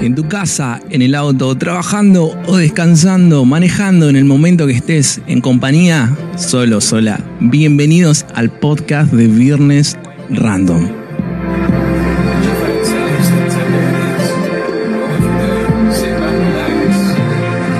en 0.00 0.14
tu 0.14 0.28
casa, 0.28 0.80
en 0.90 1.02
el 1.02 1.14
auto, 1.14 1.56
trabajando 1.56 2.38
o 2.46 2.56
descansando, 2.56 3.44
manejando 3.44 4.08
en 4.08 4.16
el 4.16 4.24
momento 4.24 4.66
que 4.66 4.74
estés 4.74 5.20
en 5.26 5.40
compañía, 5.40 6.14
solo, 6.36 6.80
sola. 6.80 7.20
Bienvenidos 7.40 8.26
al 8.34 8.50
podcast 8.50 9.12
de 9.12 9.26
Viernes 9.26 9.96
Random. 10.30 10.88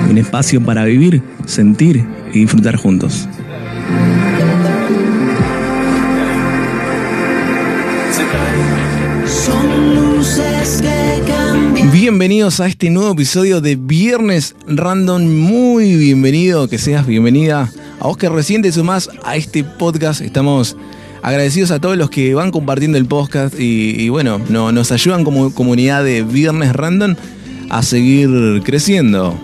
Un 0.09 0.17
espacio 0.17 0.63
para 0.63 0.85
vivir, 0.85 1.21
sentir 1.45 2.05
y 2.33 2.39
disfrutar 2.39 2.75
juntos. 2.75 3.27
Bienvenidos 12.17 12.59
a 12.61 12.65
este 12.65 12.89
nuevo 12.89 13.11
episodio 13.11 13.61
de 13.61 13.75
Viernes 13.75 14.55
Random. 14.65 15.23
Muy 15.23 15.95
bienvenido, 15.97 16.67
que 16.67 16.79
seas 16.79 17.05
bienvenida. 17.05 17.71
A 17.99 18.07
vos 18.07 18.17
que 18.17 18.27
recién 18.27 18.63
te 18.63 18.71
a 19.23 19.35
este 19.35 19.63
podcast, 19.63 20.21
estamos 20.21 20.75
agradecidos 21.21 21.69
a 21.69 21.79
todos 21.79 21.95
los 21.95 22.09
que 22.09 22.33
van 22.33 22.49
compartiendo 22.49 22.97
el 22.97 23.05
podcast 23.05 23.53
y, 23.59 24.09
bueno, 24.09 24.41
no, 24.49 24.71
nos 24.71 24.91
ayudan 24.91 25.23
como 25.23 25.53
comunidad 25.53 26.03
de 26.03 26.23
Viernes 26.23 26.73
Random 26.73 27.15
a 27.69 27.83
seguir 27.83 28.63
creciendo. 28.63 29.39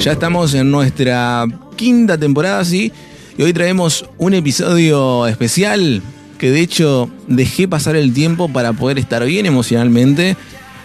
Ya 0.00 0.12
estamos 0.12 0.54
en 0.54 0.70
nuestra 0.70 1.44
quinta 1.74 2.16
temporada, 2.16 2.64
sí, 2.64 2.92
y 3.36 3.42
hoy 3.42 3.52
traemos 3.52 4.08
un 4.16 4.32
episodio 4.34 5.26
especial 5.26 6.02
que 6.38 6.52
de 6.52 6.60
hecho 6.60 7.10
dejé 7.26 7.66
pasar 7.66 7.96
el 7.96 8.12
tiempo 8.12 8.48
para 8.48 8.74
poder 8.74 9.00
estar 9.00 9.24
bien 9.24 9.44
emocionalmente 9.44 10.36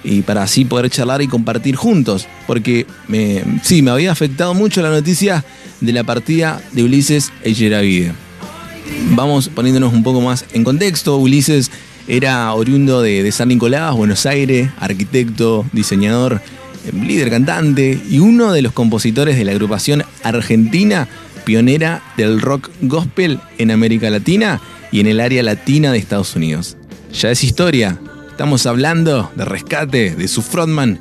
y 0.04 0.22
para 0.22 0.44
así 0.44 0.66
poder 0.66 0.90
charlar 0.90 1.22
y 1.22 1.28
compartir 1.28 1.76
juntos. 1.76 2.28
Porque 2.48 2.85
me, 3.07 3.44
sí, 3.63 3.82
me 3.82 3.91
había 3.91 4.12
afectado 4.12 4.54
mucho 4.54 4.82
la 4.82 4.90
noticia 4.90 5.43
de 5.80 5.93
la 5.93 6.04
partida 6.04 6.62
de 6.71 6.84
Ulises 6.84 7.32
Echeravide. 7.43 8.13
Vamos 9.12 9.49
poniéndonos 9.49 9.93
un 9.93 10.04
poco 10.04 10.21
más 10.21 10.46
en 10.54 10.63
contexto. 10.63 11.18
Ulises 11.18 11.71
era 12.08 12.54
oriundo 12.54 13.02
de, 13.02 13.24
de 13.24 13.32
San 13.32 13.49
Nicolás, 13.49 13.96
Buenos 13.96 14.26
Aires, 14.26 14.70
arquitecto, 14.80 15.66
diseñador, 15.71 16.41
líder 16.93 17.30
cantante 17.30 17.99
y 18.10 18.20
uno 18.20 18.52
de 18.52 18.62
los 18.62 18.74
compositores 18.74 19.38
de 19.38 19.46
la 19.46 19.52
agrupación 19.52 20.04
argentina 20.24 21.08
pionera 21.46 22.04
del 22.18 22.41
rock 22.41 22.70
gospel 22.82 23.40
en 23.58 23.71
América 23.71 24.10
Latina 24.10 24.62
y 24.91 24.99
en 24.99 25.08
el 25.08 25.20
área 25.20 25.43
latina 25.43 25.91
de 25.91 25.98
Estados 25.98 26.36
Unidos. 26.36 26.77
Ya 27.13 27.32
es 27.32 27.43
historia, 27.43 27.99
Estamos 28.32 28.65
hablando 28.65 29.29
de 29.35 29.46
rescate 29.46 30.15
de 30.15 30.27
su 30.27 30.41
frontman, 30.41 30.99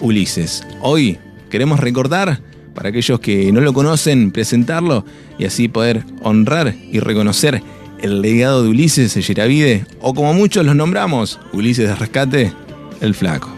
Ulises. 0.00 0.64
Hoy 0.80 1.18
queremos 1.48 1.78
recordar, 1.78 2.40
para 2.74 2.88
aquellos 2.88 3.20
que 3.20 3.52
no 3.52 3.60
lo 3.60 3.72
conocen, 3.72 4.32
presentarlo 4.32 5.04
y 5.38 5.44
así 5.44 5.68
poder 5.68 6.04
honrar 6.22 6.74
y 6.90 6.98
reconocer 6.98 7.62
el 8.00 8.22
legado 8.22 8.62
de 8.62 8.70
Ulises 8.70 9.16
Echeravide, 9.16 9.84
o 10.00 10.14
como 10.14 10.34
muchos 10.34 10.64
los 10.66 10.74
nombramos, 10.74 11.38
Ulises 11.52 11.86
de 11.86 11.94
Rescate, 11.94 12.52
el 13.00 13.14
Flaco. 13.14 13.50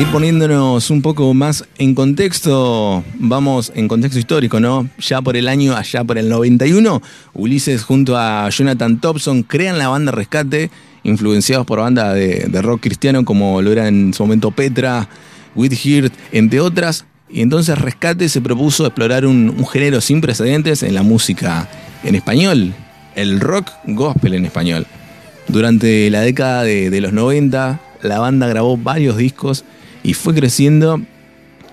Ir 0.00 0.06
poniéndonos 0.12 0.90
un 0.90 1.02
poco 1.02 1.34
más 1.34 1.64
en 1.76 1.92
contexto, 1.94 3.02
vamos 3.14 3.72
en 3.74 3.88
contexto 3.88 4.18
histórico, 4.18 4.60
¿no? 4.60 4.88
Ya 5.00 5.20
por 5.22 5.36
el 5.36 5.48
año, 5.48 5.74
allá 5.74 6.04
por 6.04 6.18
el 6.18 6.28
91, 6.28 7.02
Ulises 7.34 7.82
junto 7.82 8.16
a 8.16 8.48
Jonathan 8.48 9.00
Thompson 9.00 9.42
crean 9.42 9.76
la 9.76 9.88
banda 9.88 10.12
Rescate, 10.12 10.70
influenciados 11.02 11.66
por 11.66 11.80
bandas 11.80 12.14
de, 12.14 12.62
rock 12.62 12.82
cristiano 12.82 13.24
como 13.24 13.60
lo 13.60 13.72
era 13.72 13.88
en 13.88 14.14
su 14.14 14.22
momento 14.22 14.52
Petra, 14.52 15.08
Whitheart, 15.56 16.12
entre 16.30 16.60
otras. 16.60 17.04
Y 17.28 17.40
entonces 17.40 17.76
Rescate 17.76 18.28
se 18.28 18.40
propuso 18.40 18.86
explorar 18.86 19.26
un, 19.26 19.66
género 19.66 20.00
sin 20.00 20.20
precedentes 20.20 20.84
en 20.84 20.94
la 20.94 21.02
música 21.02 21.68
en 22.04 22.14
español, 22.14 22.72
el 23.16 23.40
rock 23.40 23.70
gospel 23.86 24.34
en 24.34 24.44
español. 24.44 24.86
Durante 25.48 26.08
la 26.10 26.20
década 26.20 26.62
de, 26.62 26.88
de 26.88 27.00
los 27.00 27.12
90, 27.12 27.80
la 28.02 28.20
banda 28.20 28.46
grabó 28.46 28.76
varios 28.76 29.16
discos 29.16 29.64
y 30.02 30.14
fue 30.14 30.34
creciendo 30.34 31.00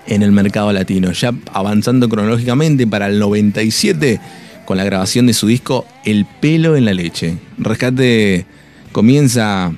en 0.07 0.21
el 0.21 0.31
mercado 0.31 0.71
latino, 0.71 1.11
ya 1.11 1.33
avanzando 1.51 2.09
cronológicamente 2.09 2.85
para 2.85 3.07
el 3.07 3.19
97 3.19 4.19
con 4.65 4.77
la 4.77 4.83
grabación 4.83 5.27
de 5.27 5.33
su 5.33 5.47
disco 5.47 5.85
El 6.03 6.25
pelo 6.25 6.75
en 6.75 6.85
la 6.85 6.93
leche. 6.93 7.37
Rescate 7.57 8.45
comienza 8.91 9.71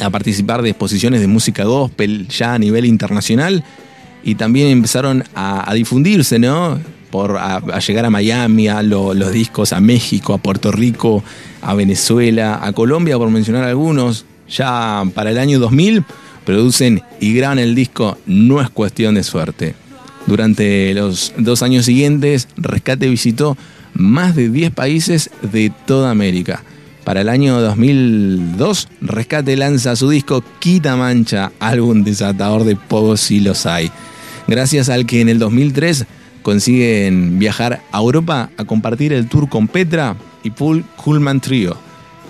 a 0.00 0.10
participar 0.10 0.62
de 0.62 0.70
exposiciones 0.70 1.20
de 1.20 1.26
música 1.26 1.64
gospel 1.64 2.28
ya 2.28 2.54
a 2.54 2.58
nivel 2.58 2.84
internacional 2.84 3.64
y 4.22 4.34
también 4.34 4.68
empezaron 4.68 5.24
a, 5.34 5.72
difundirse, 5.74 6.38
¿no? 6.38 6.78
Por 7.10 7.36
a, 7.38 7.78
llegar 7.78 8.04
a 8.04 8.10
Miami, 8.10 8.68
a 8.68 8.82
los 8.82 9.32
discos, 9.32 9.72
a 9.72 9.80
México, 9.80 10.34
a 10.34 10.38
Puerto 10.38 10.70
Rico, 10.70 11.22
a 11.62 11.74
Venezuela, 11.74 12.60
a 12.62 12.72
Colombia, 12.72 13.16
por 13.16 13.30
mencionar 13.30 13.64
algunos. 13.64 14.26
Ya 14.48 15.02
para 15.14 15.30
el 15.30 15.38
año 15.38 15.58
2000 15.58 16.04
producen 16.48 17.02
y 17.20 17.34
graban 17.34 17.58
el 17.58 17.74
disco 17.74 18.16
No 18.24 18.62
es 18.62 18.70
cuestión 18.70 19.16
de 19.16 19.22
suerte. 19.22 19.74
Durante 20.26 20.94
los 20.94 21.34
dos 21.36 21.62
años 21.62 21.84
siguientes, 21.84 22.48
Rescate 22.56 23.06
visitó 23.06 23.54
más 23.92 24.34
de 24.34 24.48
10 24.48 24.70
países 24.70 25.28
de 25.42 25.70
toda 25.86 26.10
América. 26.10 26.62
Para 27.04 27.20
el 27.20 27.28
año 27.28 27.60
2002, 27.60 28.88
Rescate 29.02 29.58
lanza 29.58 29.94
su 29.94 30.08
disco 30.08 30.42
Quita 30.58 30.96
Mancha, 30.96 31.52
álbum 31.60 32.02
desatador 32.02 32.64
de 32.64 32.76
pocos 32.76 33.20
si 33.20 33.40
los 33.40 33.66
hay. 33.66 33.90
Gracias 34.46 34.88
al 34.88 35.04
que 35.04 35.20
en 35.20 35.28
el 35.28 35.38
2003 35.38 36.06
consiguen 36.40 37.38
viajar 37.38 37.82
a 37.92 37.98
Europa 37.98 38.48
a 38.56 38.64
compartir 38.64 39.12
el 39.12 39.28
tour 39.28 39.50
con 39.50 39.68
Petra 39.68 40.16
y 40.42 40.48
Paul 40.48 40.82
Kuhlman 40.96 41.40
Trio. 41.40 41.76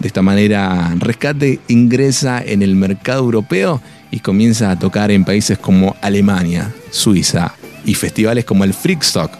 De 0.00 0.09
esta 0.09 0.23
manera, 0.23 0.93
Rescate 0.99 1.61
ingresa 1.69 2.43
en 2.45 2.62
el 2.62 2.75
mercado 2.75 3.21
europeo 3.21 3.81
y 4.11 4.21
comienza 4.21 4.71
a 4.71 4.79
tocar 4.79 5.11
en 5.11 5.25
países 5.25 5.59
como 5.59 5.97
Alemania, 6.01 6.73
Suiza 6.91 7.55
y 7.85 7.95
festivales 7.95 8.45
como 8.45 8.65
el 8.65 8.75
Freakstock. 8.75 9.31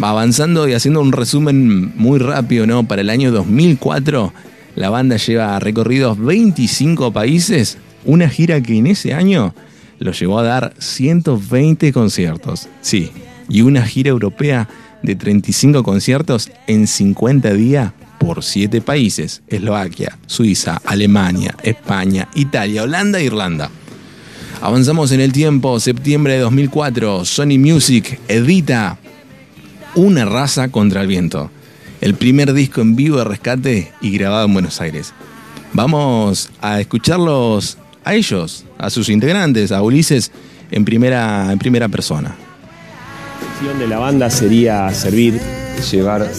Avanzando 0.00 0.68
y 0.68 0.74
haciendo 0.74 1.00
un 1.00 1.12
resumen 1.12 1.96
muy 1.96 2.18
rápido, 2.18 2.66
¿no? 2.66 2.84
Para 2.84 3.02
el 3.02 3.10
año 3.10 3.32
2004, 3.32 4.32
la 4.76 4.90
banda 4.90 5.16
lleva 5.16 5.58
recorridos 5.58 6.18
25 6.18 7.12
países, 7.12 7.78
una 8.04 8.28
gira 8.28 8.60
que 8.60 8.78
en 8.78 8.86
ese 8.86 9.14
año 9.14 9.54
lo 9.98 10.12
llevó 10.12 10.38
a 10.38 10.44
dar 10.44 10.74
120 10.78 11.92
conciertos. 11.92 12.68
Sí, 12.80 13.10
y 13.48 13.62
una 13.62 13.84
gira 13.84 14.10
europea 14.10 14.68
de 15.02 15.16
35 15.16 15.82
conciertos 15.82 16.50
en 16.66 16.86
50 16.86 17.52
días 17.54 17.92
por 18.20 18.44
siete 18.44 18.82
países, 18.82 19.42
Eslovaquia, 19.48 20.18
Suiza, 20.26 20.80
Alemania, 20.84 21.56
España, 21.62 22.28
Italia, 22.34 22.82
Holanda 22.82 23.18
e 23.18 23.24
Irlanda. 23.24 23.70
Avanzamos 24.60 25.10
en 25.10 25.20
el 25.20 25.32
tiempo, 25.32 25.80
septiembre 25.80 26.34
de 26.34 26.40
2004, 26.40 27.24
Sony 27.24 27.58
Music 27.58 28.20
edita 28.28 28.98
Una 29.94 30.26
raza 30.26 30.68
contra 30.68 31.00
el 31.00 31.08
viento, 31.08 31.50
el 32.02 32.14
primer 32.14 32.52
disco 32.52 32.82
en 32.82 32.94
vivo 32.94 33.16
de 33.16 33.24
rescate 33.24 33.90
y 34.02 34.10
grabado 34.10 34.44
en 34.44 34.52
Buenos 34.52 34.80
Aires. 34.82 35.14
Vamos 35.72 36.50
a 36.60 36.78
escucharlos 36.78 37.78
a 38.04 38.14
ellos, 38.14 38.66
a 38.76 38.90
sus 38.90 39.08
integrantes, 39.08 39.72
a 39.72 39.80
Ulises 39.80 40.30
en 40.70 40.84
primera, 40.84 41.50
en 41.50 41.58
primera 41.58 41.88
persona. 41.88 42.36
La 43.64 43.78
de 43.78 43.86
la 43.86 43.98
banda 43.98 44.28
sería 44.28 44.92
servir, 44.92 45.40
llevar 45.80 46.30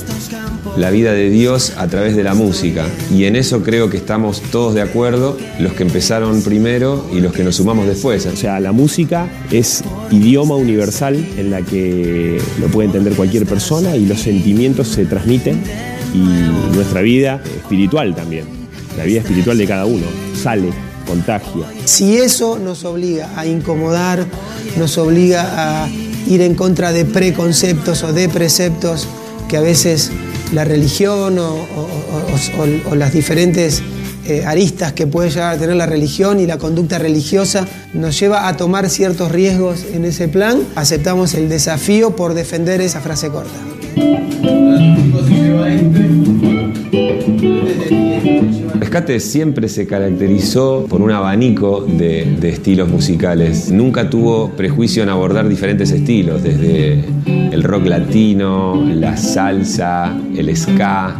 la 0.78 0.90
vida 0.90 1.14
de 1.14 1.30
Dios 1.30 1.74
a 1.78 1.88
través 1.88 2.16
de 2.16 2.24
la 2.24 2.34
música. 2.34 2.88
Y 3.14 3.26
en 3.26 3.36
eso 3.36 3.62
creo 3.64 3.90
que 3.90 3.98
estamos 3.98 4.42
todos 4.52 4.74
de 4.74 4.82
acuerdo, 4.82 5.38
los 5.60 5.74
que 5.74 5.84
empezaron 5.84 6.42
primero 6.42 7.08
y 7.12 7.20
los 7.20 7.34
que 7.34 7.44
nos 7.44 7.56
sumamos 7.56 7.88
después. 7.88 8.26
O 8.26 8.36
sea, 8.36 8.60
la 8.60 8.72
música 8.72 9.28
es 9.52 9.84
idioma 10.12 10.56
universal 10.56 11.16
en 11.38 11.52
la 11.52 11.62
que 11.62 12.42
lo 12.60 12.68
puede 12.68 12.88
entender 12.88 13.14
cualquier 13.14 13.46
persona 13.46 13.96
y 13.96 14.06
los 14.06 14.22
sentimientos 14.22 14.88
se 14.88 15.06
transmiten 15.06 15.62
y 16.14 16.76
nuestra 16.76 17.02
vida 17.02 17.42
espiritual 17.58 18.16
también, 18.16 18.46
la 18.98 19.04
vida 19.04 19.22
espiritual 19.22 19.58
de 19.58 19.68
cada 19.68 19.86
uno, 19.86 20.06
sale, 20.36 20.70
contagia. 21.08 21.66
Si 21.86 22.18
eso 22.18 22.60
nos 22.60 22.84
obliga 22.84 23.30
a 23.36 23.46
incomodar, 23.46 24.26
nos 24.78 24.98
obliga 24.98 25.84
a 25.84 25.90
ir 26.28 26.42
en 26.42 26.56
contra 26.56 26.92
de 26.92 27.06
preconceptos 27.06 28.04
o 28.04 28.14
de 28.14 28.30
preceptos 28.30 29.08
que 29.52 29.58
a 29.58 29.62
veces 29.62 30.12
la 30.54 30.64
religión 30.64 31.38
o, 31.38 32.96
las 32.96 33.12
diferentes 33.12 33.84
eh, 34.26 34.46
aristas 34.46 34.94
que 34.94 35.08
puede 35.08 35.30
llegar 35.30 35.56
a 35.56 35.58
tener 35.60 35.76
la 35.76 35.86
religión 35.86 36.40
y 36.40 36.48
la 36.48 36.58
conducta 36.58 36.98
religiosa, 37.00 37.68
nos 37.94 38.18
lleva 38.18 38.48
a 38.48 38.56
tomar 38.56 38.90
ciertos 38.90 39.30
riesgos 39.30 39.84
en 39.94 40.06
ese 40.06 40.30
plan. 40.30 40.62
Aceptamos 40.76 41.34
el 41.34 41.50
desafío 41.50 42.16
por 42.16 42.34
defender 42.34 42.80
esa 42.80 43.02
frase 43.02 43.28
corta. 43.28 43.60
Rescate 48.80 49.20
siempre 49.22 49.70
se 49.70 49.88
caracterizó 49.88 50.86
por 50.90 51.02
un 51.02 51.12
abanico 51.12 51.82
de, 51.82 52.38
estilos 52.50 52.90
musicales. 52.90 53.72
Nunca 53.72 54.10
tuvo 54.10 54.50
prejuicio 54.52 55.04
en 55.04 55.10
abordar 55.10 55.48
diferentes 55.48 55.92
estilos, 55.92 56.44
desde 56.44 57.06
el 57.26 57.64
rock 57.64 57.86
latino, 57.86 58.84
la 58.94 59.16
salsa, 59.16 60.14
el 60.36 60.56
ska, 60.58 61.16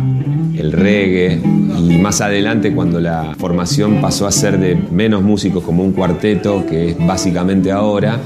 el 0.58 0.74
reggae 0.74 1.40
y 1.80 1.98
más 1.98 2.20
adelante 2.20 2.74
cuando 2.74 3.00
la 3.00 3.34
formación 3.38 4.02
pasó 4.02 4.28
a 4.28 4.32
ser 4.32 4.60
de 4.60 4.76
menos 4.92 5.24
músicos 5.24 5.64
como 5.64 5.84
un 5.84 5.94
cuarteto, 5.94 6.66
que 6.66 6.90
es 6.90 6.98
básicamente 6.98 7.72
ahora, 7.72 8.20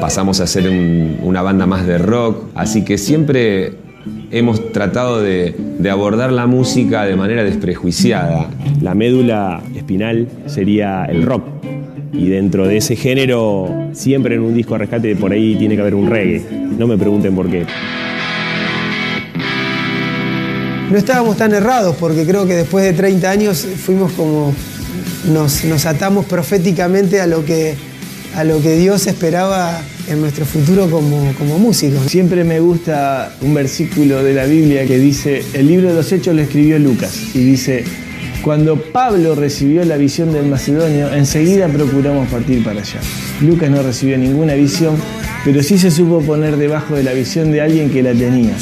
pasamos 0.00 0.40
a 0.40 0.46
ser 0.46 0.68
un, 0.68 1.18
una 1.22 1.42
banda 1.42 1.66
más 1.66 1.86
de 1.86 1.98
rock, 1.98 2.44
así 2.54 2.84
que 2.84 2.98
siempre 2.98 3.89
hemos 4.30 4.72
tratado 4.72 5.20
de, 5.20 5.54
abordar 5.90 6.32
la 6.32 6.46
música 6.46 7.04
de 7.04 7.16
manera 7.16 7.44
desprejuiciada. 7.44 8.48
La 8.80 8.94
médula 8.94 9.62
espinal 9.74 10.28
sería 10.46 11.04
el 11.04 11.22
rock. 11.22 11.44
Y 12.12 12.28
dentro 12.28 12.66
de 12.66 12.76
ese 12.76 12.96
género, 12.96 13.90
siempre 13.92 14.34
en 14.34 14.42
un 14.42 14.54
disco 14.54 14.76
rescate 14.76 15.14
por 15.16 15.32
ahí 15.32 15.54
tiene 15.56 15.76
que 15.76 15.80
haber 15.80 15.94
un 15.94 16.08
reggae. 16.08 16.42
No 16.76 16.86
me 16.86 16.98
pregunten 16.98 17.34
por 17.34 17.48
qué. 17.48 17.64
No 20.90 20.96
estábamos 20.96 21.36
tan 21.36 21.54
errados 21.54 21.94
porque 22.00 22.26
creo 22.26 22.46
que 22.46 22.54
después 22.54 22.84
de 22.84 22.92
30 22.94 23.30
años 23.30 23.58
fuimos 23.58 24.12
como. 24.12 24.52
nos 25.32 25.86
atamos 25.86 26.26
proféticamente 26.26 27.20
a 27.20 27.28
lo 27.28 27.44
que 27.44 27.89
a 28.34 28.44
lo 28.44 28.60
que 28.60 28.76
Dios 28.76 29.06
esperaba 29.06 29.82
en 30.08 30.20
nuestro 30.20 30.44
futuro 30.44 30.90
como, 30.90 31.32
como 31.38 31.58
músicos. 31.58 32.10
Siempre 32.10 32.44
me 32.44 32.60
gusta 32.60 33.34
un 33.40 33.54
versículo 33.54 34.22
de 34.22 34.34
la 34.34 34.44
Biblia 34.44 34.86
que 34.86 34.98
dice, 34.98 35.42
el 35.54 35.66
libro 35.66 35.88
de 35.88 35.94
los 35.94 36.10
Hechos 36.12 36.34
lo 36.34 36.42
escribió 36.42 36.78
Lucas, 36.78 37.34
y 37.34 37.38
dice, 37.38 37.84
cuando 38.42 38.76
Pablo 38.76 39.34
recibió 39.34 39.84
la 39.84 39.96
visión 39.96 40.32
del 40.32 40.46
Macedonio, 40.46 41.12
enseguida 41.12 41.68
procuramos 41.68 42.28
partir 42.28 42.64
para 42.64 42.80
allá. 42.80 43.00
Lucas 43.42 43.70
no 43.70 43.82
recibió 43.82 44.16
ninguna 44.16 44.54
visión, 44.54 44.96
pero 45.44 45.62
sí 45.62 45.78
se 45.78 45.90
supo 45.90 46.20
poner 46.20 46.56
debajo 46.56 46.94
de 46.94 47.02
la 47.02 47.12
visión 47.12 47.52
de 47.52 47.60
alguien 47.60 47.90
que 47.90 48.02
la 48.02 48.12
tenía. 48.12 48.56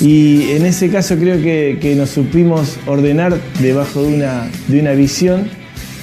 Y 0.00 0.50
en 0.50 0.66
ese 0.66 0.88
caso 0.88 1.16
creo 1.16 1.40
que, 1.40 1.78
que 1.80 1.94
nos 1.94 2.10
supimos 2.10 2.76
ordenar 2.86 3.36
debajo 3.60 4.02
de 4.02 4.14
una, 4.14 4.48
de 4.68 4.80
una 4.80 4.92
visión 4.92 5.48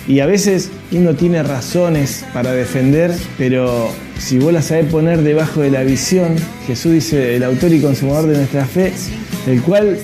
y 0.08 0.20
a 0.20 0.26
veces 0.26 0.70
uno 0.92 1.14
tiene 1.14 1.42
razones 1.44 2.26
para 2.34 2.52
defender, 2.52 3.14
pero 3.38 3.92
si 4.20 4.38
vos 4.40 4.52
las 4.52 4.66
sabés 4.66 4.86
poner 4.86 5.22
debajo 5.22 5.62
de 5.62 5.72
la 5.72 5.84
visión, 5.84 6.36
Jesús 6.68 6.92
dice, 6.94 7.36
el 7.36 7.44
autor 7.44 7.74
y 7.74 7.82
consumador 7.82 8.28
de 8.28 8.38
nuestra 8.38 8.66
fe, 8.66 8.92
el 9.48 9.62
cual 9.62 9.98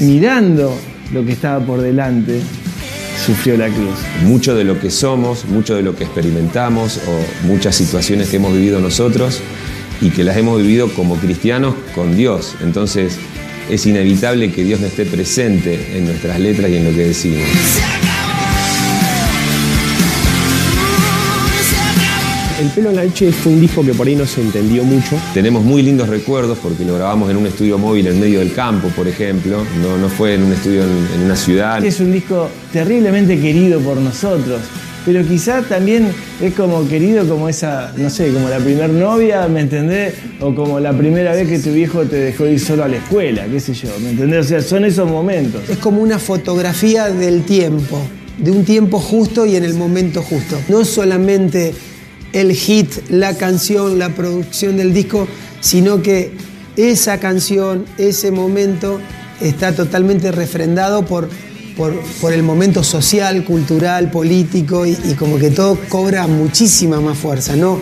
mirando 0.00 0.76
lo 1.12 1.24
que 1.24 1.32
estaba 1.32 1.64
por 1.64 1.80
delante, 1.80 2.40
sufrió 3.24 3.56
la 3.56 3.68
cruz. 3.68 3.94
Mucho 4.24 4.54
de 4.54 4.64
lo 4.64 4.80
que 4.80 4.90
somos, 4.90 5.44
mucho 5.46 5.76
de 5.76 5.82
lo 5.82 5.94
que 5.94 6.04
experimentamos 6.04 7.00
o 7.06 7.46
muchas 7.46 7.76
situaciones 7.76 8.28
que 8.28 8.36
hemos 8.36 8.52
vivido 8.52 8.80
nosotros 8.80 9.40
y 10.00 10.10
que 10.10 10.24
las 10.24 10.36
hemos 10.36 10.60
vivido 10.60 10.88
como 10.92 11.16
cristianos 11.16 11.74
con 11.94 12.16
Dios. 12.16 12.56
Entonces 12.62 13.16
es 13.70 13.86
inevitable 13.86 14.52
que 14.52 14.64
Dios 14.64 14.80
no 14.80 14.88
esté 14.88 15.06
presente 15.06 15.96
en 15.96 16.06
nuestras 16.06 16.38
letras 16.38 16.70
y 16.70 16.76
en 16.76 16.84
lo 16.84 16.90
que 16.90 17.06
decimos. 17.06 17.48
El 22.64 22.70
pelo 22.70 22.88
en 22.88 22.96
la 22.96 23.04
leche 23.04 23.30
fue 23.30 23.52
un 23.52 23.60
disco 23.60 23.84
que 23.84 23.92
por 23.92 24.06
ahí 24.06 24.16
no 24.16 24.24
se 24.24 24.40
entendió 24.40 24.84
mucho. 24.84 25.18
Tenemos 25.34 25.62
muy 25.62 25.82
lindos 25.82 26.08
recuerdos 26.08 26.56
porque 26.62 26.82
lo 26.82 26.94
grabamos 26.94 27.30
en 27.30 27.36
un 27.36 27.46
estudio 27.46 27.76
móvil 27.76 28.06
en 28.06 28.18
medio 28.18 28.38
del 28.38 28.54
campo, 28.54 28.88
por 28.88 29.06
ejemplo. 29.06 29.62
No, 29.82 29.98
no 29.98 30.08
fue 30.08 30.36
en 30.36 30.44
un 30.44 30.52
estudio 30.54 30.82
en, 30.82 31.06
en 31.14 31.26
una 31.26 31.36
ciudad. 31.36 31.84
Es 31.84 32.00
un 32.00 32.10
disco 32.10 32.48
terriblemente 32.72 33.38
querido 33.38 33.80
por 33.80 33.98
nosotros. 33.98 34.62
Pero 35.04 35.22
quizá 35.28 35.60
también 35.60 36.08
es 36.40 36.54
como 36.54 36.88
querido 36.88 37.28
como 37.28 37.50
esa, 37.50 37.92
no 37.98 38.08
sé, 38.08 38.32
como 38.32 38.48
la 38.48 38.56
primer 38.60 38.88
novia, 38.88 39.46
¿me 39.46 39.60
entendés? 39.60 40.14
O 40.40 40.54
como 40.54 40.80
la 40.80 40.96
primera 40.96 41.34
vez 41.34 41.46
que 41.46 41.58
tu 41.58 41.70
viejo 41.70 42.04
te 42.04 42.16
dejó 42.16 42.46
ir 42.46 42.58
solo 42.58 42.84
a 42.84 42.88
la 42.88 42.96
escuela, 42.96 43.44
qué 43.44 43.60
sé 43.60 43.74
yo, 43.74 43.90
¿me 44.02 44.08
entendés? 44.08 44.46
O 44.46 44.48
sea, 44.48 44.62
son 44.62 44.86
esos 44.86 45.06
momentos. 45.06 45.68
Es 45.68 45.76
como 45.76 46.00
una 46.00 46.18
fotografía 46.18 47.10
del 47.10 47.42
tiempo, 47.42 48.00
de 48.38 48.50
un 48.50 48.64
tiempo 48.64 49.00
justo 49.00 49.44
y 49.44 49.56
en 49.56 49.64
el 49.64 49.74
momento 49.74 50.22
justo. 50.22 50.58
No 50.70 50.86
solamente 50.86 51.74
el 52.34 52.52
hit, 52.52 52.90
la 53.08 53.36
canción, 53.36 53.98
la 53.98 54.10
producción 54.10 54.76
del 54.76 54.92
disco, 54.92 55.26
sino 55.60 56.02
que 56.02 56.32
esa 56.76 57.18
canción, 57.20 57.86
ese 57.96 58.32
momento 58.32 59.00
está 59.40 59.72
totalmente 59.72 60.32
refrendado 60.32 61.06
por, 61.06 61.28
por, 61.76 62.32
el 62.32 62.42
momento 62.42 62.82
social, 62.82 63.44
cultural, 63.44 64.10
político 64.10 64.84
y, 64.84 64.96
como 65.16 65.38
que 65.38 65.50
todo 65.50 65.78
cobra 65.88 66.26
muchísima 66.26 67.00
más 67.00 67.16
fuerza. 67.16 67.54
No, 67.54 67.78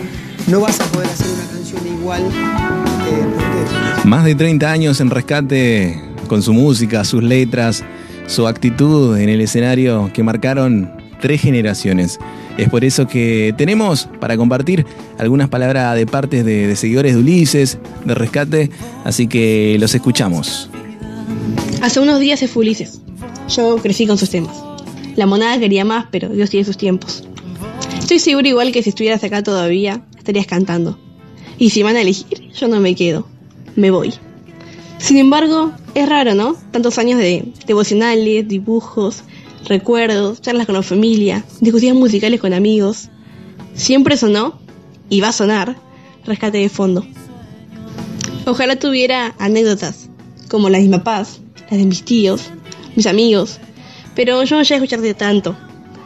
no 0.47 0.61
vas 0.61 0.79
a 0.79 0.85
poder 0.85 1.09
hacer 1.09 1.27
una 1.27 1.45
canción 1.51 1.87
igual. 1.87 2.21
Eh. 2.21 4.05
Más 4.05 4.23
de 4.23 4.35
30 4.35 4.71
años 4.71 5.01
en 5.01 5.09
rescate 5.09 5.99
con 6.27 6.43
su 6.43 6.53
música, 6.53 7.03
sus 7.03 7.23
letras, 7.23 7.83
su 8.27 8.47
actitud 8.47 9.17
en 9.17 9.29
el 9.29 9.41
escenario 9.41 10.11
que 10.13 10.21
marcaron 10.21 10.92
tres 11.23 11.39
generaciones. 11.39 12.19
Es 12.57 12.67
por 12.67 12.83
eso 12.83 13.07
que 13.07 13.55
tenemos 13.57 14.09
para 14.19 14.35
compartir 14.35 14.85
algunas 15.17 15.47
palabras 15.47 15.95
de 15.95 16.05
parte 16.05 16.43
de, 16.43 16.67
de, 16.67 16.75
seguidores 16.75 17.13
de 17.15 17.21
Ulises, 17.21 17.77
de 18.03 18.13
Rescate, 18.13 18.69
así 19.05 19.27
que 19.27 19.77
los 19.79 19.95
escuchamos. 19.95 20.69
Hace 21.81 22.01
unos 22.01 22.19
días 22.19 22.41
se 22.41 22.49
fue 22.49 22.63
Ulises. 22.63 22.99
Yo 23.47 23.77
crecí 23.77 24.05
con 24.05 24.17
sus 24.17 24.29
temas. 24.29 24.61
La 25.15 25.25
monada 25.25 25.57
quería 25.57 25.85
más, 25.85 26.07
pero 26.11 26.27
Dios 26.27 26.49
tiene 26.49 26.65
sus 26.65 26.75
tiempos. 26.75 27.23
Estoy 27.97 28.19
seguro 28.19 28.45
igual 28.49 28.73
que 28.73 28.83
si 28.83 28.89
estuvieras 28.89 29.23
acá 29.23 29.41
todavía, 29.43 30.03
estarías 30.17 30.45
cantando. 30.45 30.99
Y 31.57 31.69
si 31.69 31.83
van 31.83 31.95
a 31.95 32.01
elegir, 32.01 32.51
yo 32.51 32.67
no 32.67 32.81
me 32.81 32.95
quedo. 32.95 33.25
Me 33.77 33.91
voy. 33.91 34.13
Sin 34.97 35.15
embargo, 35.15 35.71
es 35.95 36.09
raro, 36.09 36.35
¿no? 36.35 36.57
Tantos 36.71 36.97
años 36.97 37.17
de 37.17 37.45
devocionales, 37.65 38.45
dibujos, 38.45 39.23
recuerdos, 39.65 40.41
charlas 40.41 40.65
con 40.65 40.75
la 40.75 40.83
familia, 40.83 41.43
discusiones 41.61 41.99
musicales 41.99 42.39
con 42.39 42.53
amigos. 42.53 43.09
Siempre 43.75 44.17
sonó, 44.17 44.59
y 45.09 45.21
va 45.21 45.29
a 45.29 45.33
sonar, 45.33 45.75
rescate 46.25 46.57
de 46.57 46.69
fondo. 46.69 47.05
Ojalá 48.45 48.77
tuviera 48.77 49.35
anécdotas, 49.39 50.09
como 50.49 50.69
las 50.69 50.81
de 50.81 50.87
mis 50.87 50.97
papás, 50.97 51.39
las 51.69 51.79
de 51.79 51.85
mis 51.85 52.03
tíos, 52.03 52.49
mis 52.95 53.07
amigos, 53.07 53.59
pero 54.15 54.43
yo 54.43 54.55
no 54.55 54.63
llegué 54.63 54.75
a 54.75 54.77
escucharte 54.77 55.13
tanto. 55.13 55.55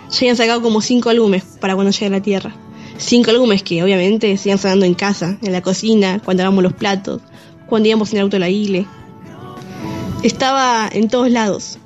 Ya 0.09 0.17
habían 0.17 0.35
sacado 0.35 0.61
como 0.61 0.81
cinco 0.81 1.09
álbumes 1.09 1.43
para 1.59 1.75
cuando 1.75 1.91
llegue 1.91 2.05
a 2.05 2.09
la 2.09 2.21
Tierra. 2.21 2.55
Cinco 2.97 3.31
álbumes 3.31 3.63
que 3.63 3.83
obviamente 3.83 4.37
siguen 4.37 4.57
sonando 4.57 4.85
en 4.85 4.93
casa, 4.93 5.37
en 5.41 5.51
la 5.51 5.61
cocina, 5.61 6.19
cuando 6.23 6.43
lavamos 6.43 6.63
los 6.63 6.73
platos, 6.73 7.21
cuando 7.67 7.87
íbamos 7.89 8.11
en 8.11 8.17
el 8.17 8.23
auto 8.23 8.37
a 8.37 8.39
la. 8.39 8.47
Estaba 10.23 10.89
en 10.91 11.09
todos 11.09 11.29
lados, 11.29 11.76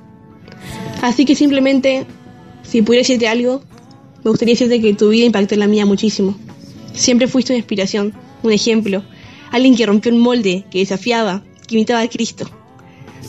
Así 1.02 1.26
que 1.26 1.36
simplemente, 1.36 2.06
si 2.64 2.82
pudiera 2.82 3.02
decirte 3.02 3.28
algo, 3.28 3.64
me 4.24 4.30
gustaría 4.30 4.54
decirte 4.54 4.80
que 4.80 4.94
tu 4.94 5.10
vida 5.10 5.26
impactó 5.26 5.56
en 5.56 5.60
la 5.60 5.68
mía 5.68 5.86
muchísimo. 5.86 6.38
Siempre 6.94 7.28
fuiste 7.28 7.54
una 7.54 7.58
inspiración, 7.58 8.14
un 8.44 8.52
ejemplo, 8.52 9.04
alguien 9.52 9.76
que 9.76 9.86
rompió 9.86 10.12
un 10.12 10.20
molde, 10.20 10.66
que 10.70 10.80
desafiaba, 10.80 11.44
que 11.68 11.76
imitaba 11.76 12.02
a 12.02 12.08
Cristo. 12.08 12.50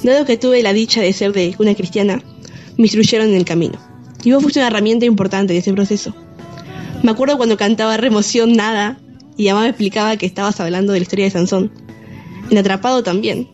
Dado 0.03 0.27
que 0.27 0.37
tuve 0.37 0.63
la 0.63 0.73
dicha 0.73 1.01
de 1.01 1.13
ser 1.13 1.33
de 1.33 1.55
una 1.59 1.75
cristiana, 1.75 2.23
me 2.77 2.85
instruyeron 2.85 3.29
en 3.29 3.37
el 3.37 3.45
camino. 3.45 3.79
Y 4.23 4.33
vos 4.33 4.43
fuiste 4.43 4.61
una 4.61 4.69
herramienta 4.69 5.07
importante 5.07 5.55
de 5.55 5.61
ese 5.61 5.73
proceso. 5.73 6.15
Me 7.03 7.11
acuerdo 7.11 7.37
cuando 7.37 7.57
cantaba 7.57 7.97
Remoción 7.97 8.53
Nada 8.53 9.01
y 9.37 9.49
mamá 9.49 9.63
me 9.63 9.69
explicaba 9.69 10.17
que 10.17 10.27
estabas 10.27 10.61
hablando 10.61 10.93
de 10.93 11.01
la 11.01 11.03
historia 11.05 11.25
de 11.25 11.31
Sansón. 11.31 11.73
En 12.51 12.59
Atrapado 12.59 13.03
también, 13.03 13.49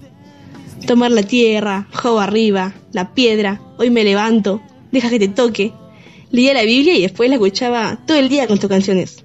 Tomar 0.86 1.10
la 1.10 1.22
tierra, 1.22 1.86
juego 1.92 2.20
arriba, 2.20 2.72
la 2.92 3.12
piedra, 3.12 3.60
hoy 3.78 3.90
me 3.90 4.04
levanto, 4.04 4.60
deja 4.92 5.08
que 5.08 5.18
te 5.18 5.28
toque. 5.28 5.72
Leía 6.30 6.52
la 6.52 6.64
Biblia 6.64 6.94
y 6.94 7.02
después 7.02 7.30
la 7.30 7.36
escuchaba 7.36 7.98
todo 8.06 8.18
el 8.18 8.28
día 8.28 8.46
con 8.46 8.58
tus 8.58 8.68
canciones. 8.68 9.24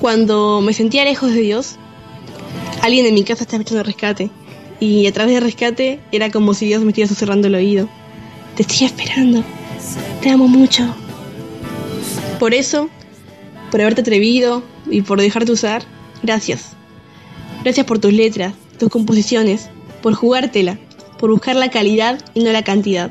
Cuando 0.00 0.60
me 0.60 0.72
sentía 0.72 1.04
lejos 1.04 1.32
de 1.32 1.40
Dios, 1.40 1.76
alguien 2.82 3.06
en 3.06 3.14
mi 3.14 3.24
casa 3.24 3.42
estaba 3.42 3.62
echando 3.62 3.82
rescate. 3.82 4.30
Y 4.80 5.06
a 5.08 5.12
través 5.12 5.34
de 5.34 5.40
rescate 5.40 6.00
era 6.12 6.30
como 6.30 6.54
si 6.54 6.66
Dios 6.66 6.82
me 6.82 6.90
estuviera 6.90 7.08
susurrando 7.08 7.48
el 7.48 7.56
oído. 7.56 7.88
Te 8.54 8.62
estoy 8.62 8.86
esperando. 8.86 9.42
Te 10.22 10.30
amo 10.30 10.46
mucho. 10.46 10.94
Por 12.38 12.54
eso, 12.54 12.88
por 13.72 13.80
haberte 13.80 14.02
atrevido 14.02 14.62
y 14.88 15.02
por 15.02 15.20
dejarte 15.20 15.50
usar, 15.50 15.82
gracias. 16.22 16.76
Gracias 17.64 17.84
por 17.84 17.98
tus 17.98 18.12
letras, 18.12 18.54
tus 18.78 18.88
composiciones, 18.88 19.68
por 20.00 20.14
jugártela, 20.14 20.78
por 21.18 21.30
buscar 21.30 21.56
la 21.56 21.70
calidad 21.70 22.18
y 22.34 22.42
no 22.42 22.52
la 22.52 22.62
cantidad. 22.62 23.10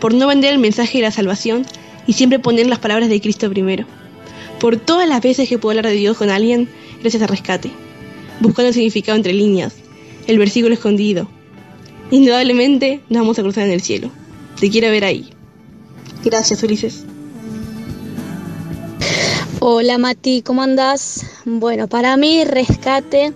por 0.00 0.14
no 0.14 0.28
vender 0.28 0.52
el 0.52 0.60
mensaje 0.60 0.98
de 0.98 1.02
la 1.02 1.10
salvación 1.10 1.66
y 2.06 2.12
siempre 2.12 2.38
poner 2.38 2.68
las 2.68 2.78
palabras 2.78 3.08
de 3.08 3.20
Cristo 3.20 3.50
primero, 3.50 3.84
por 4.60 4.76
todas 4.76 5.08
las 5.08 5.20
veces 5.20 5.48
que 5.48 5.58
puedo 5.58 5.76
hablar 5.76 5.92
de 5.92 5.98
Dios 5.98 6.16
con 6.16 6.30
alguien 6.30 6.68
gracias 7.00 7.22
al 7.22 7.28
rescate, 7.28 7.70
buscando 8.40 8.68
el 8.68 8.74
significado 8.74 9.16
entre 9.16 9.32
líneas, 9.32 9.74
el 10.26 10.38
versículo 10.38 10.74
escondido. 10.74 11.28
Indudablemente 12.10 13.00
nos 13.08 13.22
vamos 13.22 13.38
a 13.38 13.42
cruzar 13.42 13.64
en 13.64 13.72
el 13.72 13.82
cielo. 13.82 14.10
Te 14.58 14.70
quiero 14.70 14.88
ver 14.90 15.04
ahí. 15.04 15.30
Gracias, 16.24 16.62
Ulises. 16.62 17.04
Hola 19.60 19.98
Mati, 19.98 20.42
¿cómo 20.42 20.62
andás? 20.62 21.26
Bueno, 21.44 21.88
para 21.88 22.16
mí 22.16 22.44
Rescate 22.44 23.32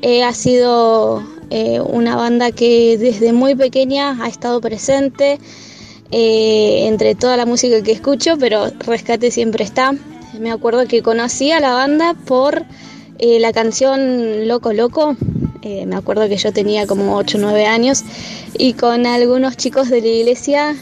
eh, 0.00 0.22
ha 0.22 0.32
sido 0.32 1.22
eh, 1.50 1.80
una 1.80 2.16
banda 2.16 2.50
que 2.52 2.98
desde 2.98 3.32
muy 3.32 3.54
pequeña 3.54 4.22
ha 4.22 4.28
estado 4.28 4.60
presente 4.60 5.38
eh, 6.10 6.86
entre 6.86 7.14
toda 7.14 7.36
la 7.36 7.46
música 7.46 7.82
que 7.82 7.92
escucho, 7.92 8.36
pero 8.38 8.70
Rescate 8.80 9.30
siempre 9.30 9.64
está. 9.64 9.92
Me 10.38 10.50
acuerdo 10.50 10.86
que 10.86 11.02
conocí 11.02 11.52
a 11.52 11.60
la 11.60 11.72
banda 11.72 12.14
por 12.14 12.64
la 13.18 13.52
canción 13.52 14.46
Loco 14.46 14.72
Loco 14.72 15.16
eh, 15.68 15.84
me 15.84 15.96
acuerdo 15.96 16.28
que 16.28 16.36
yo 16.36 16.52
tenía 16.52 16.86
como 16.86 17.16
8 17.16 17.38
o 17.38 17.40
9 17.40 17.66
años 17.66 18.04
y 18.56 18.74
con 18.74 19.04
algunos 19.04 19.56
chicos 19.56 19.90
de 19.90 20.00
la 20.00 20.06
iglesia 20.06 20.76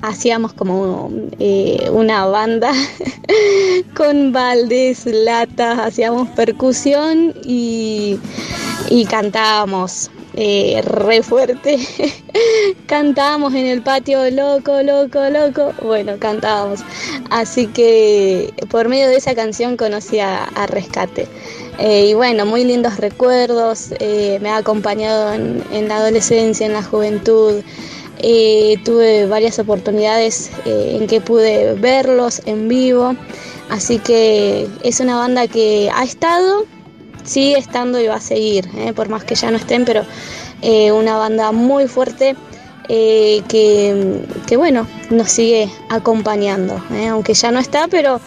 hacíamos 0.00 0.54
como 0.54 1.10
eh, 1.38 1.90
una 1.92 2.24
banda 2.24 2.72
con 3.94 4.32
baldes, 4.32 5.04
latas, 5.04 5.78
hacíamos 5.78 6.30
percusión 6.30 7.34
y, 7.44 8.18
cantábamos. 9.10 10.10
Eh, 10.36 10.82
re 10.82 11.22
fuerte. 11.22 11.78
cantábamos 12.86 13.54
en 13.54 13.66
el 13.66 13.82
patio, 13.82 14.30
loco, 14.30 14.82
loco, 14.82 15.28
loco. 15.30 15.72
Bueno, 15.82 16.16
cantábamos. 16.18 16.80
Así 17.30 17.66
que 17.66 18.52
por 18.70 18.88
medio 18.88 19.08
de 19.08 19.16
esa 19.16 19.34
canción 19.34 19.76
conocí 19.76 20.20
a 20.20 20.48
Rescate. 20.68 21.26
Eh, 21.78 22.06
y 22.06 22.14
bueno, 22.14 22.46
muy 22.46 22.64
lindos 22.64 22.96
recuerdos, 22.96 23.90
eh, 24.00 24.38
me 24.40 24.48
ha 24.48 24.56
acompañado 24.56 25.34
en, 25.34 25.88
la 25.88 25.96
adolescencia, 25.96 26.66
en 26.66 26.72
la 26.72 26.82
juventud. 26.82 27.62
Eh, 28.18 28.76
tuve 28.84 29.26
varias 29.26 29.58
oportunidades 29.58 30.50
en 30.64 31.06
que 31.06 31.20
pude 31.20 31.74
verlos 31.74 32.40
en 32.46 32.66
vivo, 32.66 33.14
así 33.68 33.98
que 33.98 34.66
es 34.82 35.00
una 35.00 35.16
banda 35.16 35.46
que 35.48 35.90
ha 35.94 36.02
estado, 36.02 36.64
sigue 37.26 37.58
estando 37.58 38.00
y 38.00 38.06
va 38.06 38.16
a 38.16 38.20
seguir, 38.20 38.68
por 38.94 39.08
más 39.08 39.24
que 39.24 39.34
ya 39.34 39.50
no 39.50 39.58
estén, 39.58 39.84
pero 39.84 40.04
una 40.94 41.16
banda 41.18 41.52
muy 41.52 41.86
fuerte 41.86 42.34
que, 42.88 44.22
que, 44.46 44.56
bueno, 44.56 44.86
nos 45.10 45.30
sigue 45.30 45.68
acompañando, 45.90 46.82
aunque 47.10 47.34
ya 47.34 47.50
no 47.50 47.58
está, 47.58 47.88
pero 47.88 48.20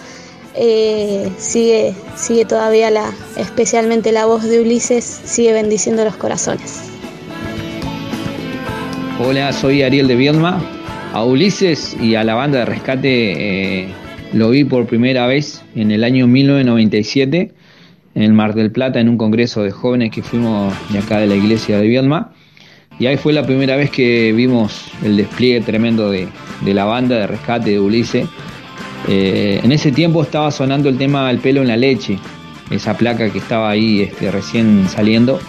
eh, 0.55 1.31
sigue, 1.37 1.93
sigue 2.15 2.43
todavía 2.43 2.89
la, 2.89 3.13
especialmente 3.37 4.11
la 4.11 4.25
voz 4.25 4.43
de 4.43 4.59
Ulises, 4.59 5.05
sigue 5.05 5.53
bendiciendo 5.53 6.03
los 6.03 6.15
corazones. 6.15 6.81
Hola, 9.19 9.53
soy 9.53 9.83
Ariel 9.83 10.07
de 10.07 10.15
Viedma. 10.15 10.61
A 11.13 11.23
Ulises 11.23 11.95
y 11.99 12.15
a 12.15 12.23
la 12.23 12.35
banda 12.35 12.59
de 12.59 12.65
rescate 12.65 13.81
eh, 13.81 13.87
lo 14.33 14.51
vi 14.51 14.63
por 14.63 14.85
primera 14.85 15.25
vez 15.27 15.63
en 15.75 15.91
el 15.91 16.03
año 16.03 16.27
1997 16.27 17.51
en 18.19 18.25
el 18.25 18.33
Mar 18.33 18.53
del 18.53 18.69
Plata 18.69 18.99
en 18.99 19.07
un 19.07 19.17
congreso 19.17 19.63
de 19.63 19.71
jóvenes 19.71 20.11
que 20.11 20.21
fuimos 20.21 20.73
de 20.91 20.99
acá 20.99 21.19
de 21.19 21.27
la 21.27 21.35
iglesia 21.35 21.79
de 21.79 21.87
Viedma. 21.87 22.33
Y 22.99 23.07
ahí 23.07 23.15
fue 23.15 23.31
la 23.31 23.45
primera 23.45 23.77
vez 23.77 23.89
que 23.91 24.33
vimos 24.33 24.91
el 25.05 25.15
despliegue 25.15 25.61
tremendo 25.61 26.11
de, 26.11 26.27
la 26.65 26.83
banda 26.83 27.15
de 27.15 27.27
rescate 27.27 27.71
de 27.71 27.79
Ulises 27.79 28.27
eh, 29.07 29.61
en 29.63 29.71
ese 29.71 29.93
tiempo 29.93 30.21
estaba 30.21 30.51
sonando 30.51 30.89
el 30.89 30.97
tema 30.97 31.31
El 31.31 31.39
pelo 31.39 31.61
en 31.61 31.69
la 31.69 31.77
leche, 31.77 32.19
esa 32.69 32.97
placa 32.97 33.31
que 33.31 33.37
estaba 33.37 33.69
ahí 33.69 34.01
este, 34.01 34.29
recién 34.29 34.89
saliendo. 34.89 35.39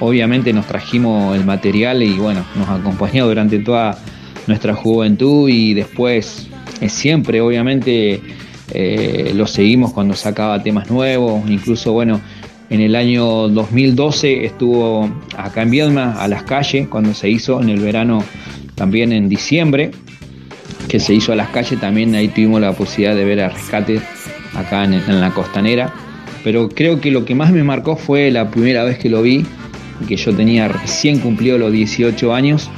Obviamente 0.00 0.50
nos 0.54 0.66
trajimos 0.66 1.36
el 1.36 1.44
material 1.44 2.02
y 2.02 2.14
bueno, 2.14 2.42
nos 2.56 2.68
acompañó 2.70 3.26
durante 3.26 3.58
toda 3.58 3.98
nuestra 4.46 4.74
juventud 4.74 5.50
y 5.50 5.74
después 5.74 6.48
eh, 6.80 6.88
siempre 6.88 7.42
obviamente 7.42 8.22
eh, 8.70 9.32
lo 9.34 9.46
seguimos 9.46 9.92
cuando 9.92 10.14
sacaba 10.14 10.62
temas 10.62 10.90
nuevos, 10.90 11.48
incluso 11.48 11.92
bueno, 11.92 12.20
en 12.70 12.80
el 12.80 12.96
año 12.96 13.48
2012 13.48 14.46
estuvo 14.46 15.10
acá 15.36 15.62
en 15.62 15.70
Viedma, 15.70 16.14
a 16.14 16.28
las 16.28 16.44
calles, 16.44 16.88
cuando 16.88 17.12
se 17.14 17.28
hizo 17.28 17.60
en 17.60 17.68
el 17.68 17.80
verano 17.80 18.24
también 18.74 19.12
en 19.12 19.28
diciembre, 19.28 19.90
que 20.88 20.98
se 20.98 21.14
hizo 21.14 21.32
a 21.32 21.36
las 21.36 21.48
calles, 21.50 21.78
también 21.80 22.14
ahí 22.14 22.28
tuvimos 22.28 22.60
la 22.60 22.72
posibilidad 22.72 23.14
de 23.14 23.24
ver 23.24 23.40
a 23.40 23.48
rescate 23.50 24.00
acá 24.54 24.84
en, 24.84 25.20
la 25.20 25.30
costanera. 25.30 25.92
Pero 26.42 26.68
creo 26.68 27.00
que 27.00 27.10
lo 27.10 27.24
que 27.24 27.34
más 27.34 27.52
me 27.52 27.64
marcó 27.64 27.96
fue 27.96 28.30
la 28.30 28.50
primera 28.50 28.84
vez 28.84 28.98
que 28.98 29.08
lo 29.08 29.22
vi, 29.22 29.46
que 30.08 30.16
yo 30.16 30.34
tenía 30.34 30.68
recién 30.68 31.20
cumplido 31.20 31.58
los 31.58 31.72
18 31.72 32.34
años, 32.34 32.70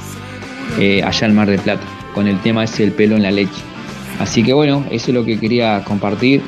eh, 0.79 1.01
allá 1.03 1.27
en 1.27 1.35
Mar 1.35 1.49
del 1.49 1.59
Plata, 1.59 1.83
con 2.13 2.27
el 2.27 2.39
tema 2.41 2.63
ese 2.63 2.83
el 2.83 2.91
pelo 2.91 3.15
en 3.15 3.23
la 3.23 3.31
leche. 3.31 3.66
Así 4.19 4.43
que 4.43 4.53
bueno, 4.53 4.85
eso 4.91 5.11
es 5.11 5.13
lo 5.13 5.23
que 5.25 5.39
quería 5.39 5.83
compartir. 5.83 6.41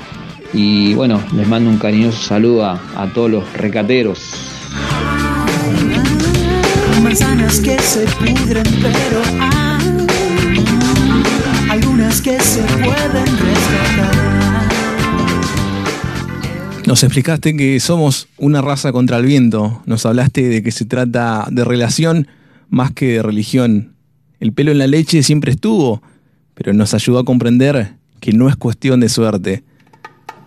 Y 0.53 0.93
bueno, 0.95 1.21
les 1.35 1.47
mando 1.47 1.69
un 1.69 1.77
cariñoso 1.77 2.21
saludo 2.21 2.65
a, 2.65 3.11
todos 3.13 3.29
los 3.29 3.53
recateros. 3.53 4.19
Manzanas 7.03 7.59
que 7.59 7.79
se 7.79 8.05
pudren, 8.17 8.63
pero 8.81 9.21
que 12.21 12.39
se 12.39 12.61
pueden 12.61 13.37
rescatar. 13.37 14.29
Nos 16.85 17.03
explicaste 17.03 17.55
que 17.55 17.79
somos 17.79 18.27
una 18.37 18.61
raza 18.61 18.91
contra 18.91 19.17
el 19.17 19.25
viento. 19.25 19.81
Nos 19.85 20.05
hablaste 20.05 20.49
de 20.49 20.63
que 20.63 20.71
se 20.71 20.85
trata 20.85 21.47
de 21.51 21.63
relación 21.63 22.27
más 22.69 22.91
que 22.91 23.13
de 23.13 23.21
religión. 23.21 23.93
El 24.39 24.53
pelo 24.53 24.71
en 24.71 24.79
la 24.79 24.87
leche 24.87 25.21
siempre 25.21 25.51
estuvo, 25.51 26.01
pero 26.59 26.73
nos 26.73 26.93
ayudó 26.93 27.19
a 27.19 27.25
comprender 27.25 27.95
que 28.19 28.33
no 28.33 28.49
es 28.49 28.57
cuestión 28.57 28.99
de 28.99 29.07
suerte, 29.07 29.63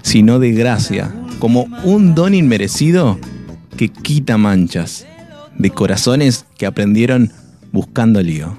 sino 0.02 0.38
de 0.38 0.52
gracia, 0.52 1.10
como 1.38 1.66
un 1.84 2.14
don 2.14 2.34
inmerecido 2.34 3.18
que 3.78 3.88
quita 3.88 4.36
manchas, 4.36 5.06
de 5.56 5.70
corazones 5.70 6.44
que 6.58 6.66
aprendieron 6.66 7.32
buscando 7.72 8.20
lío. 8.20 8.54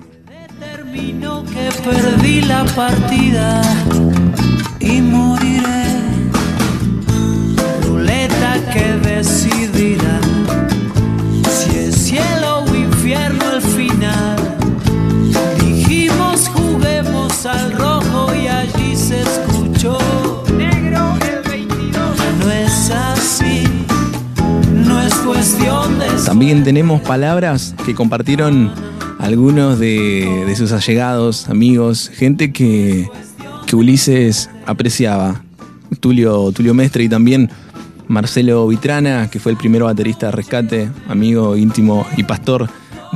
También 26.33 26.63
tenemos 26.63 26.99
palabras 27.01 27.75
que 27.85 27.93
compartieron 27.93 28.71
algunos 29.19 29.77
de, 29.77 30.51
sus 30.57 30.71
allegados, 30.71 31.47
amigos, 31.47 32.09
gente 32.11 32.51
que, 32.51 33.07
Ulises 33.71 34.49
apreciaba. 34.65 35.43
Tulio, 35.99 36.51
Tulio 36.51 36.73
Mestre 36.73 37.03
y 37.03 37.09
también 37.09 37.51
Marcelo 38.07 38.67
Vitrana, 38.67 39.29
que 39.29 39.39
fue 39.39 39.51
el 39.51 39.59
primer 39.59 39.83
baterista 39.83 40.25
de 40.25 40.31
rescate, 40.31 40.89
amigo 41.07 41.55
íntimo 41.55 42.03
y 42.17 42.23
pastor 42.23 42.67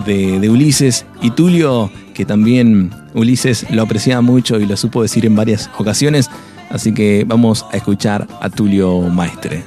de, 0.06 0.40
de, 0.40 0.50
Ulises. 0.52 1.08
Y 1.20 1.32
Tulio, 1.32 1.90
que 2.14 2.24
también 2.24 2.92
Ulises 3.16 3.66
lo 3.72 3.82
apreciaba 3.82 4.22
mucho 4.22 4.60
y 4.60 4.68
lo 4.68 4.78
supo 4.78 5.02
decir 5.02 5.26
en 5.26 5.36
varias 5.36 5.72
ocasiones. 5.80 6.30
Así 6.70 6.94
que 6.94 7.26
vamos 7.28 7.66
a 7.72 7.78
escuchar 7.78 8.28
a 8.42 8.52
Tulio 8.52 9.02
Maestre. 9.02 9.64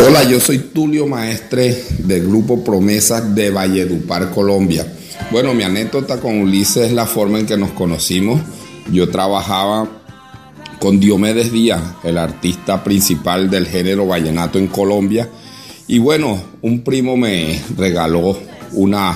Hola, 0.00 0.24
yo 0.24 0.40
soy 0.40 0.58
Tulio 0.58 1.06
Maestre 1.06 1.82
del 1.98 2.26
grupo 2.26 2.64
Promesas 2.64 3.32
de 3.34 3.50
Valledupar, 3.50 4.30
Colombia. 4.30 4.84
Bueno, 5.30 5.54
mi 5.54 5.62
anécdota 5.62 6.20
con 6.20 6.40
Ulises 6.40 6.88
es 6.88 6.92
la 6.92 7.06
forma 7.06 7.38
en 7.38 7.46
que 7.46 7.56
nos 7.56 7.70
conocimos. 7.70 8.40
Yo 8.92 9.08
trabajaba 9.08 9.88
con 10.80 10.98
Diomedes 10.98 11.52
Díaz, 11.52 11.80
el 12.02 12.18
artista 12.18 12.82
principal 12.82 13.48
del 13.48 13.66
género 13.66 14.06
vallenato 14.06 14.58
en 14.58 14.66
Colombia. 14.66 15.28
Y 15.86 15.98
bueno, 15.98 16.42
un 16.60 16.82
primo 16.82 17.16
me 17.16 17.62
regaló 17.76 18.36
una, 18.72 19.14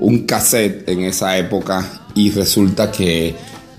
un 0.00 0.26
cassette 0.26 0.88
en 0.88 1.04
esa 1.04 1.38
época 1.38 2.08
y 2.14 2.32
resulta 2.32 2.90
que 2.90 3.36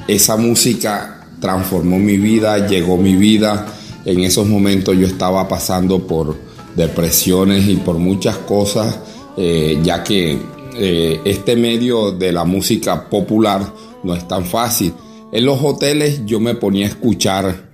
esa 0.08 0.38
música 0.38 1.28
transformó 1.42 2.00
mi 2.00 2.18
vida, 2.18 2.66
llegó 2.66 2.96
mi 2.96 3.16
vida 3.16 3.68
en 4.06 4.20
esos 4.22 4.48
momentos 4.48 4.98
yo 4.98 5.08
estaba 5.08 5.48
pasando 5.48 6.06
por 6.06 6.36
depresiones 6.76 7.68
y 7.68 7.76
por 7.76 7.98
muchas 7.98 8.38
cosas, 8.38 9.00
eh, 9.38 9.80
ya 9.84 10.04
que 10.04 10.38
eh, 10.76 11.22
este 11.24 11.56
medio 11.56 12.12
de 12.12 12.32
la 12.32 12.44
música 12.44 13.10
popular 13.10 13.74
no 14.04 14.16
es 14.16 14.28
tan 14.28 14.46
fácil. 14.46 14.94
En 15.32 15.46
los 15.46 15.62
hoteles 15.62 16.22
yo 16.26 16.40
me 16.40 16.56
ponía 16.56 16.86
a 16.86 16.90
escuchar, 16.90 17.72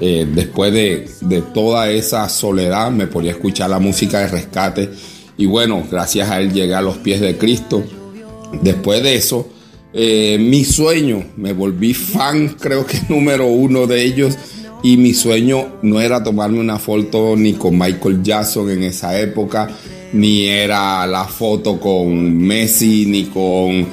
eh, 0.00 0.26
después 0.32 0.72
de, 0.72 1.08
de 1.20 1.42
toda 1.42 1.90
esa 1.90 2.28
soledad, 2.28 2.90
me 2.90 3.06
ponía 3.06 3.32
a 3.32 3.34
escuchar 3.34 3.70
la 3.70 3.78
música 3.78 4.20
de 4.20 4.28
rescate. 4.28 4.90
Y 5.36 5.46
bueno, 5.46 5.84
gracias 5.90 6.30
a 6.30 6.40
él 6.40 6.52
llegué 6.52 6.74
a 6.74 6.82
los 6.82 6.96
pies 6.98 7.20
de 7.20 7.36
Cristo. 7.36 7.84
Después 8.62 9.02
de 9.02 9.16
eso, 9.16 9.48
mi 9.92 10.64
sueño, 10.64 11.24
me 11.36 11.52
volví 11.52 11.94
fan, 11.94 12.48
creo 12.60 12.86
que 12.86 13.00
número 13.08 13.46
uno 13.46 13.86
de 13.86 14.02
ellos. 14.02 14.36
Y 14.82 14.96
mi 14.96 15.14
sueño 15.14 15.78
no 15.82 16.00
era 16.00 16.22
tomarme 16.22 16.60
una 16.60 16.78
foto 16.78 17.34
ni 17.36 17.54
con 17.54 17.78
Michael 17.78 18.22
Jackson 18.22 18.70
en 18.70 18.82
esa 18.84 19.18
época, 19.18 19.68
ni 20.12 20.46
era 20.46 21.06
la 21.06 21.24
foto 21.24 21.80
con 21.80 22.36
Messi, 22.38 23.06
ni 23.06 23.24
con 23.24 23.86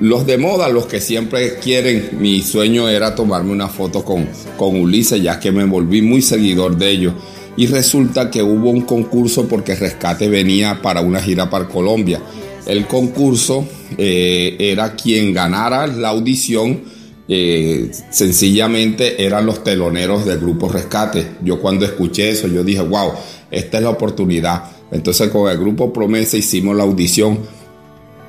los 0.00 0.26
de 0.26 0.38
moda, 0.38 0.68
los 0.68 0.86
que 0.86 1.00
siempre 1.00 1.56
quieren. 1.56 2.10
Mi 2.20 2.42
sueño 2.42 2.88
era 2.88 3.14
tomarme 3.14 3.52
una 3.52 3.68
foto 3.68 4.04
con, 4.04 4.28
con 4.56 4.80
Ulises, 4.80 5.22
ya 5.22 5.38
que 5.38 5.52
me 5.52 5.64
volví 5.64 6.02
muy 6.02 6.22
seguidor 6.22 6.76
de 6.76 6.90
ellos. 6.90 7.14
Y 7.56 7.66
resulta 7.66 8.30
que 8.30 8.42
hubo 8.42 8.70
un 8.70 8.82
concurso 8.82 9.46
porque 9.46 9.76
Rescate 9.76 10.28
venía 10.28 10.80
para 10.82 11.00
una 11.00 11.20
gira 11.20 11.48
para 11.48 11.68
Colombia. 11.68 12.20
El 12.66 12.86
concurso 12.86 13.66
eh, 13.96 14.56
era 14.58 14.94
quien 14.94 15.32
ganara 15.32 15.86
la 15.86 16.08
audición, 16.08 16.82
eh, 17.26 17.90
sencillamente 18.10 19.24
eran 19.24 19.46
los 19.46 19.64
teloneros 19.64 20.24
del 20.26 20.38
grupo 20.38 20.68
Rescate. 20.68 21.36
Yo 21.42 21.60
cuando 21.60 21.84
escuché 21.84 22.30
eso, 22.30 22.48
yo 22.48 22.62
dije, 22.62 22.82
wow, 22.82 23.12
esta 23.50 23.78
es 23.78 23.82
la 23.82 23.90
oportunidad. 23.90 24.64
Entonces 24.90 25.30
con 25.30 25.50
el 25.50 25.58
grupo 25.58 25.92
Promesa 25.92 26.36
hicimos 26.36 26.76
la 26.76 26.82
audición 26.82 27.38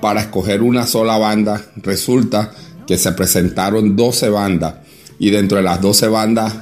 para 0.01 0.21
escoger 0.21 0.61
una 0.61 0.87
sola 0.87 1.17
banda. 1.17 1.61
Resulta 1.77 2.51
que 2.87 2.97
se 2.97 3.11
presentaron 3.11 3.95
12 3.95 4.29
bandas 4.29 4.75
y 5.19 5.29
dentro 5.29 5.57
de 5.57 5.63
las 5.63 5.81
12 5.81 6.07
bandas 6.07 6.53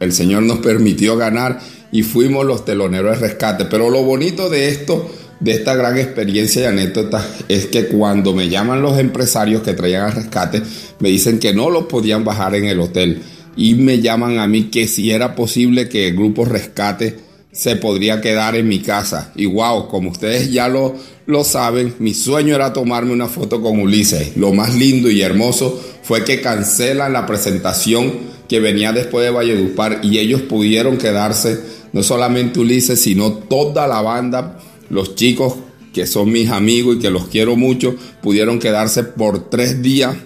el 0.00 0.12
Señor 0.12 0.42
nos 0.42 0.58
permitió 0.58 1.16
ganar 1.16 1.60
y 1.92 2.02
fuimos 2.02 2.44
los 2.44 2.64
teloneros 2.64 3.20
de 3.20 3.28
rescate. 3.28 3.66
Pero 3.66 3.90
lo 3.90 4.02
bonito 4.02 4.50
de 4.50 4.68
esto, 4.68 5.10
de 5.40 5.52
esta 5.52 5.74
gran 5.74 5.98
experiencia 5.98 6.62
y 6.62 6.66
anécdota, 6.66 7.26
es 7.48 7.66
que 7.66 7.86
cuando 7.86 8.34
me 8.34 8.48
llaman 8.48 8.82
los 8.82 8.98
empresarios 8.98 9.62
que 9.62 9.74
traían 9.74 10.04
al 10.04 10.12
rescate, 10.12 10.62
me 11.00 11.08
dicen 11.08 11.38
que 11.38 11.52
no 11.52 11.70
los 11.70 11.84
podían 11.84 12.24
bajar 12.24 12.54
en 12.54 12.64
el 12.64 12.80
hotel. 12.80 13.22
Y 13.56 13.74
me 13.74 14.00
llaman 14.00 14.38
a 14.38 14.48
mí 14.48 14.64
que 14.64 14.88
si 14.88 15.10
era 15.10 15.34
posible 15.34 15.88
que 15.88 16.08
el 16.08 16.16
grupo 16.16 16.44
rescate 16.44 17.18
se 17.54 17.76
podría 17.76 18.20
quedar 18.20 18.56
en 18.56 18.66
mi 18.66 18.80
casa. 18.80 19.32
Y 19.36 19.46
wow, 19.46 19.86
como 19.86 20.10
ustedes 20.10 20.50
ya 20.50 20.68
lo, 20.68 20.96
lo 21.26 21.44
saben, 21.44 21.94
mi 22.00 22.12
sueño 22.12 22.54
era 22.54 22.72
tomarme 22.72 23.12
una 23.12 23.28
foto 23.28 23.62
con 23.62 23.78
Ulises. 23.78 24.36
Lo 24.36 24.52
más 24.52 24.74
lindo 24.74 25.08
y 25.08 25.22
hermoso 25.22 25.80
fue 26.02 26.24
que 26.24 26.40
cancelan 26.40 27.12
la 27.12 27.26
presentación 27.26 28.12
que 28.48 28.58
venía 28.58 28.92
después 28.92 29.24
de 29.24 29.30
Valledupar 29.30 30.00
y 30.02 30.18
ellos 30.18 30.42
pudieron 30.42 30.98
quedarse, 30.98 31.60
no 31.92 32.02
solamente 32.02 32.58
Ulises, 32.58 33.00
sino 33.00 33.32
toda 33.32 33.86
la 33.86 34.02
banda, 34.02 34.58
los 34.90 35.14
chicos 35.14 35.54
que 35.94 36.06
son 36.06 36.32
mis 36.32 36.50
amigos 36.50 36.96
y 36.96 36.98
que 36.98 37.10
los 37.10 37.28
quiero 37.28 37.56
mucho, 37.56 37.94
pudieron 38.20 38.58
quedarse 38.58 39.04
por 39.04 39.48
tres 39.48 39.80
días 39.80 40.16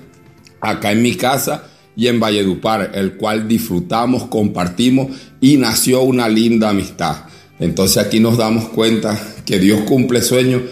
acá 0.61 0.91
en 0.93 1.03
mi 1.03 1.15
casa 1.15 1.69
y 1.95 2.09
en 2.09 2.19
Valledupar, 2.19 2.93
el 2.95 3.17
cual 3.17 3.47
disfrutamos, 3.47 4.25
compartimos 4.25 5.09
y 5.41 5.59
nació 5.59 6.03
una 6.03 6.29
linda 6.29 6.71
amistad. 6.71 7.25
Entonces 7.61 7.99
aquí 7.99 8.19
nos 8.19 8.39
damos 8.39 8.69
cuenta 8.71 9.21
que 9.45 9.59
Dios 9.59 9.83
cumple 9.83 10.23
sueños 10.23 10.63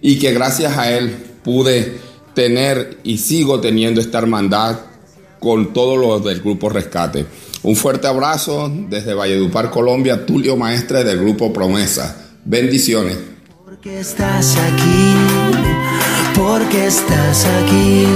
y 0.00 0.18
que 0.18 0.32
gracias 0.32 0.78
a 0.78 0.96
Él 0.96 1.14
pude 1.44 1.98
tener 2.34 2.98
y 3.04 3.18
sigo 3.18 3.60
teniendo 3.60 4.00
esta 4.00 4.18
hermandad 4.18 4.78
con 5.38 5.72
todos 5.72 5.98
los 5.98 6.24
del 6.24 6.40
grupo 6.40 6.68
Rescate. 6.68 7.26
Un 7.62 7.76
fuerte 7.76 8.06
abrazo 8.06 8.72
desde 8.88 9.12
Valledupar, 9.12 9.70
Colombia, 9.70 10.24
Tulio 10.24 10.56
Maestre 10.56 11.04
del 11.04 11.18
grupo 11.18 11.52
Promesa. 11.52 12.30
Bendiciones. 12.44 13.35
Porque 13.66 13.98
estás 13.98 14.56
aquí, 14.58 16.36
porque 16.36 16.86
estás 16.86 17.44
aquí, 17.46 18.06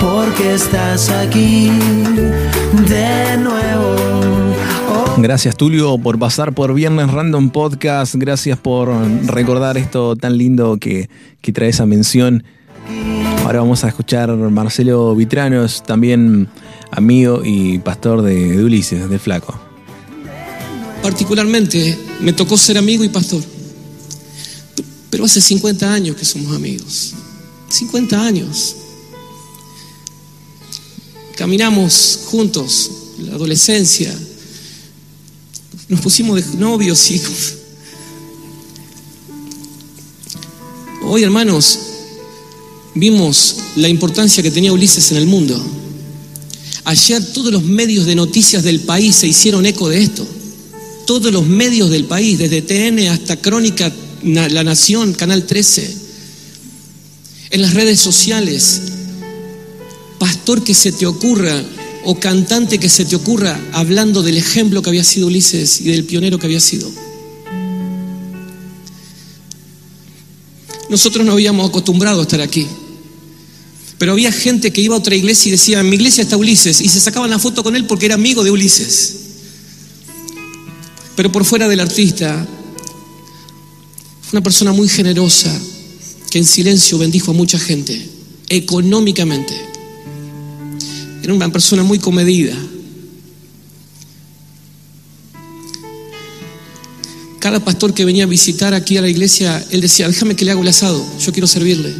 porque 0.00 0.54
estás 0.54 1.10
aquí 1.10 1.70
de 2.88 3.36
nuevo. 3.36 3.96
Gracias 5.18 5.58
Tulio 5.58 5.98
por 5.98 6.18
pasar 6.18 6.54
por 6.54 6.72
Viernes 6.72 7.12
Random 7.12 7.50
Podcast, 7.50 8.14
gracias 8.14 8.58
por 8.58 8.88
recordar 9.26 9.76
esto 9.76 10.16
tan 10.16 10.38
lindo 10.38 10.78
que, 10.78 11.10
que 11.42 11.52
trae 11.52 11.68
esa 11.68 11.84
mención. 11.84 12.42
Ahora 13.44 13.58
vamos 13.60 13.84
a 13.84 13.88
escuchar 13.88 14.34
Marcelo 14.34 15.14
Vitranos, 15.14 15.82
también 15.82 16.48
amigo 16.90 17.42
y 17.44 17.78
pastor 17.80 18.22
de, 18.22 18.56
de 18.56 18.64
Ulises, 18.64 19.10
del 19.10 19.20
Flaco. 19.20 19.60
Particularmente 21.02 21.98
me 22.22 22.32
tocó 22.32 22.56
ser 22.56 22.78
amigo 22.78 23.04
y 23.04 23.10
pastor. 23.10 23.42
Pero 25.10 25.24
hace 25.24 25.40
50 25.40 25.92
años 25.92 26.16
que 26.16 26.24
somos 26.24 26.54
amigos. 26.54 27.12
50 27.68 28.24
años. 28.24 28.76
Caminamos 31.36 32.20
juntos, 32.26 32.90
la 33.18 33.34
adolescencia. 33.34 34.16
Nos 35.88 36.00
pusimos 36.00 36.36
de 36.36 36.58
novios 36.58 37.10
y... 37.10 37.20
Hoy, 41.02 41.24
hermanos, 41.24 41.78
vimos 42.94 43.56
la 43.76 43.88
importancia 43.88 44.42
que 44.42 44.50
tenía 44.50 44.72
Ulises 44.72 45.10
en 45.10 45.16
el 45.16 45.26
mundo. 45.26 45.60
Ayer 46.84 47.24
todos 47.32 47.52
los 47.52 47.62
medios 47.64 48.06
de 48.06 48.14
noticias 48.14 48.62
del 48.62 48.80
país 48.80 49.16
se 49.16 49.26
hicieron 49.26 49.66
eco 49.66 49.88
de 49.88 50.02
esto. 50.02 50.26
Todos 51.06 51.32
los 51.32 51.46
medios 51.46 51.90
del 51.90 52.04
país, 52.04 52.38
desde 52.38 52.62
TN 52.62 53.08
hasta 53.08 53.36
Crónica, 53.36 53.92
La 54.22 54.64
Nación, 54.64 55.14
Canal 55.14 55.46
13, 55.46 55.96
en 57.50 57.62
las 57.62 57.74
redes 57.74 58.00
sociales, 58.00 58.80
pastor 60.18 60.62
que 60.62 60.74
se 60.74 60.92
te 60.92 61.06
ocurra 61.06 61.62
o 62.04 62.18
cantante 62.18 62.78
que 62.78 62.88
se 62.88 63.04
te 63.04 63.16
ocurra 63.16 63.60
hablando 63.72 64.22
del 64.22 64.36
ejemplo 64.36 64.82
que 64.82 64.90
había 64.90 65.04
sido 65.04 65.26
Ulises 65.26 65.80
y 65.80 65.84
del 65.84 66.04
pionero 66.04 66.38
que 66.38 66.46
había 66.46 66.60
sido. 66.60 66.90
Nosotros 70.88 71.24
no 71.24 71.32
habíamos 71.32 71.68
acostumbrado 71.68 72.20
a 72.20 72.22
estar 72.22 72.40
aquí. 72.40 72.66
Pero 73.96 74.12
había 74.12 74.32
gente 74.32 74.72
que 74.72 74.80
iba 74.80 74.94
a 74.94 74.98
otra 74.98 75.14
iglesia 75.14 75.48
y 75.48 75.52
decía, 75.52 75.82
mi 75.82 75.96
iglesia 75.96 76.22
está 76.22 76.36
Ulises, 76.36 76.80
y 76.80 76.88
se 76.88 77.00
sacaban 77.00 77.30
la 77.30 77.38
foto 77.38 77.62
con 77.62 77.76
él 77.76 77.84
porque 77.84 78.06
era 78.06 78.14
amigo 78.14 78.42
de 78.42 78.50
Ulises. 78.50 79.14
Pero 81.16 81.30
por 81.30 81.44
fuera 81.44 81.68
del 81.68 81.80
artista, 81.80 82.46
una 84.32 84.42
persona 84.42 84.72
muy 84.72 84.88
generosa, 84.88 85.50
que 86.30 86.38
en 86.38 86.44
silencio 86.44 86.98
bendijo 86.98 87.32
a 87.32 87.34
mucha 87.34 87.58
gente, 87.58 88.08
económicamente. 88.48 89.54
Era 91.22 91.34
una 91.34 91.50
persona 91.50 91.82
muy 91.82 91.98
comedida. 91.98 92.54
Cada 97.40 97.64
pastor 97.64 97.94
que 97.94 98.04
venía 98.04 98.24
a 98.24 98.26
visitar 98.26 98.74
aquí 98.74 98.96
a 98.98 99.02
la 99.02 99.08
iglesia, 99.08 99.64
él 99.70 99.80
decía, 99.80 100.06
déjame 100.06 100.36
que 100.36 100.44
le 100.44 100.52
haga 100.52 100.60
el 100.60 100.68
asado, 100.68 101.04
yo 101.18 101.32
quiero 101.32 101.46
servirle. 101.46 101.92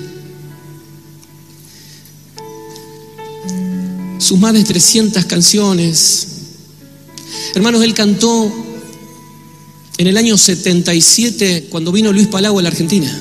Sus 4.18 4.38
más 4.38 4.52
de 4.52 4.62
300 4.62 5.24
canciones. 5.24 6.28
Hermanos, 7.54 7.82
él 7.82 7.94
cantó 7.94 8.69
en 10.00 10.06
el 10.06 10.16
año 10.16 10.38
77 10.38 11.66
cuando 11.68 11.92
vino 11.92 12.10
Luis 12.10 12.26
Palau 12.26 12.58
a 12.58 12.62
la 12.62 12.70
Argentina. 12.70 13.14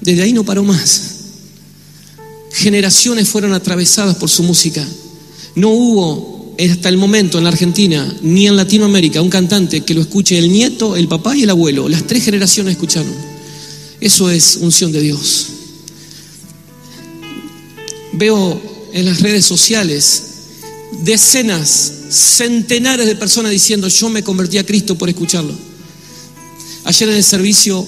Desde 0.00 0.22
ahí 0.22 0.32
no 0.32 0.42
paró 0.42 0.64
más. 0.64 1.10
Generaciones 2.52 3.28
fueron 3.28 3.52
atravesadas 3.52 4.16
por 4.16 4.30
su 4.30 4.44
música. 4.44 4.82
No 5.56 5.68
hubo 5.68 6.54
hasta 6.58 6.88
el 6.88 6.96
momento 6.96 7.36
en 7.36 7.44
la 7.44 7.50
Argentina 7.50 8.16
ni 8.22 8.46
en 8.46 8.56
Latinoamérica 8.56 9.20
un 9.20 9.28
cantante 9.28 9.82
que 9.82 9.92
lo 9.92 10.00
escuche 10.00 10.38
el 10.38 10.50
nieto, 10.50 10.96
el 10.96 11.06
papá 11.06 11.36
y 11.36 11.42
el 11.42 11.50
abuelo. 11.50 11.86
Las 11.86 12.06
tres 12.06 12.24
generaciones 12.24 12.72
escucharon. 12.72 13.12
Eso 14.00 14.30
es 14.30 14.56
unción 14.62 14.90
de 14.90 15.02
Dios. 15.02 15.48
Veo 18.14 18.88
en 18.94 19.04
las 19.04 19.20
redes 19.20 19.44
sociales 19.44 20.22
decenas, 21.02 21.92
centenares 22.08 23.06
de 23.06 23.16
personas 23.16 23.52
diciendo 23.52 23.86
yo 23.88 24.08
me 24.08 24.22
convertí 24.22 24.56
a 24.56 24.64
Cristo 24.64 24.96
por 24.96 25.10
escucharlo. 25.10 25.73
Ayer 26.84 27.08
en 27.08 27.16
el 27.16 27.24
servicio, 27.24 27.86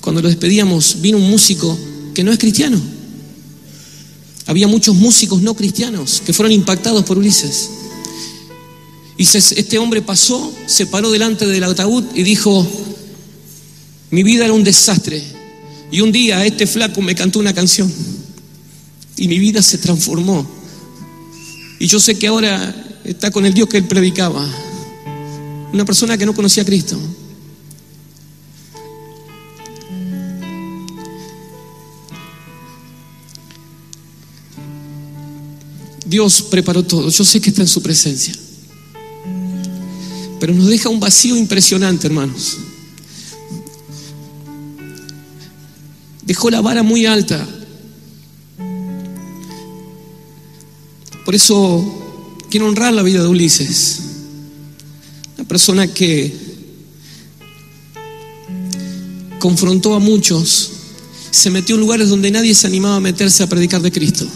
cuando 0.00 0.22
lo 0.22 0.28
despedíamos, 0.28 1.00
vino 1.00 1.18
un 1.18 1.30
músico 1.30 1.78
que 2.14 2.24
no 2.24 2.32
es 2.32 2.38
cristiano. 2.38 2.80
Había 4.46 4.66
muchos 4.66 4.96
músicos 4.96 5.42
no 5.42 5.54
cristianos 5.54 6.22
que 6.24 6.32
fueron 6.32 6.52
impactados 6.52 7.04
por 7.04 7.18
Ulises. 7.18 7.70
Y 9.18 9.24
este 9.24 9.78
hombre 9.78 10.02
pasó, 10.02 10.52
se 10.66 10.86
paró 10.86 11.10
delante 11.10 11.46
del 11.46 11.62
ataúd 11.64 12.04
y 12.14 12.22
dijo, 12.22 12.66
mi 14.10 14.22
vida 14.22 14.44
era 14.44 14.52
un 14.52 14.64
desastre. 14.64 15.22
Y 15.90 16.00
un 16.00 16.10
día 16.10 16.44
este 16.44 16.66
flaco 16.66 17.02
me 17.02 17.14
cantó 17.14 17.38
una 17.38 17.52
canción. 17.52 17.92
y 19.16 19.28
mi 19.28 19.38
vida 19.38 19.62
se 19.62 19.78
transformó. 19.78 20.46
Y 21.78 21.86
yo 21.86 22.00
sé 22.00 22.16
que 22.16 22.26
ahora 22.26 23.00
está 23.04 23.30
con 23.30 23.44
el 23.44 23.52
Dios 23.52 23.68
que 23.68 23.76
él 23.76 23.84
predicaba. 23.84 24.48
Una 25.72 25.84
persona 25.84 26.16
que 26.16 26.26
no 26.26 26.34
conocía 26.34 26.62
a 26.62 26.66
Cristo. 26.66 26.98
Dios 36.04 36.42
preparó 36.42 36.82
todo. 36.82 37.08
Yo 37.08 37.24
sé 37.24 37.40
que 37.40 37.50
está 37.50 37.62
en 37.62 37.68
su 37.68 37.82
presencia. 37.82 38.34
Pero 40.40 40.54
nos 40.54 40.66
deja 40.66 40.88
un 40.88 40.98
vacío 40.98 41.36
impresionante, 41.36 42.06
hermanos. 42.08 42.58
Dejó 46.24 46.50
la 46.50 46.60
vara 46.60 46.82
muy 46.82 47.06
alta. 47.06 47.46
Por 51.24 51.34
eso 51.34 52.38
quiero 52.50 52.66
honrar 52.66 52.92
la 52.92 53.02
vida 53.02 53.22
de 53.22 53.28
Ulises. 53.28 54.00
Una 55.36 55.46
persona 55.46 55.86
que 55.86 56.34
confrontó 59.38 59.94
a 59.94 59.98
muchos, 59.98 60.70
se 61.30 61.50
metió 61.50 61.74
en 61.74 61.80
lugares 61.80 62.08
donde 62.08 62.30
nadie 62.30 62.54
se 62.54 62.66
animaba 62.66 62.96
a 62.96 63.00
meterse 63.00 63.42
a 63.42 63.48
predicar 63.48 63.80
de 63.80 63.90
Cristo. 63.90 64.26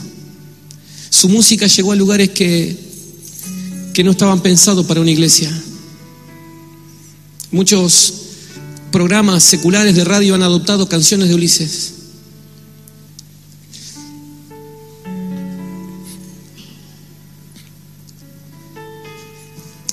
Su 1.17 1.31
música 1.31 1.67
llegó 1.67 1.93
a 1.93 1.97
lugares 1.97 2.29
que, 2.29 2.77
que 3.95 4.05
no 4.05 4.11
estaban 4.11 4.43
pensados 4.43 4.85
para 4.85 5.01
una 5.01 5.11
iglesia. 5.11 5.51
Muchos 7.51 8.13
programas 8.93 9.43
seculares 9.43 9.97
de 9.97 10.05
radio 10.05 10.35
han 10.35 10.43
adoptado 10.43 10.91
canciones 10.91 11.31
de 11.31 11.35
Ulises. 11.35 11.95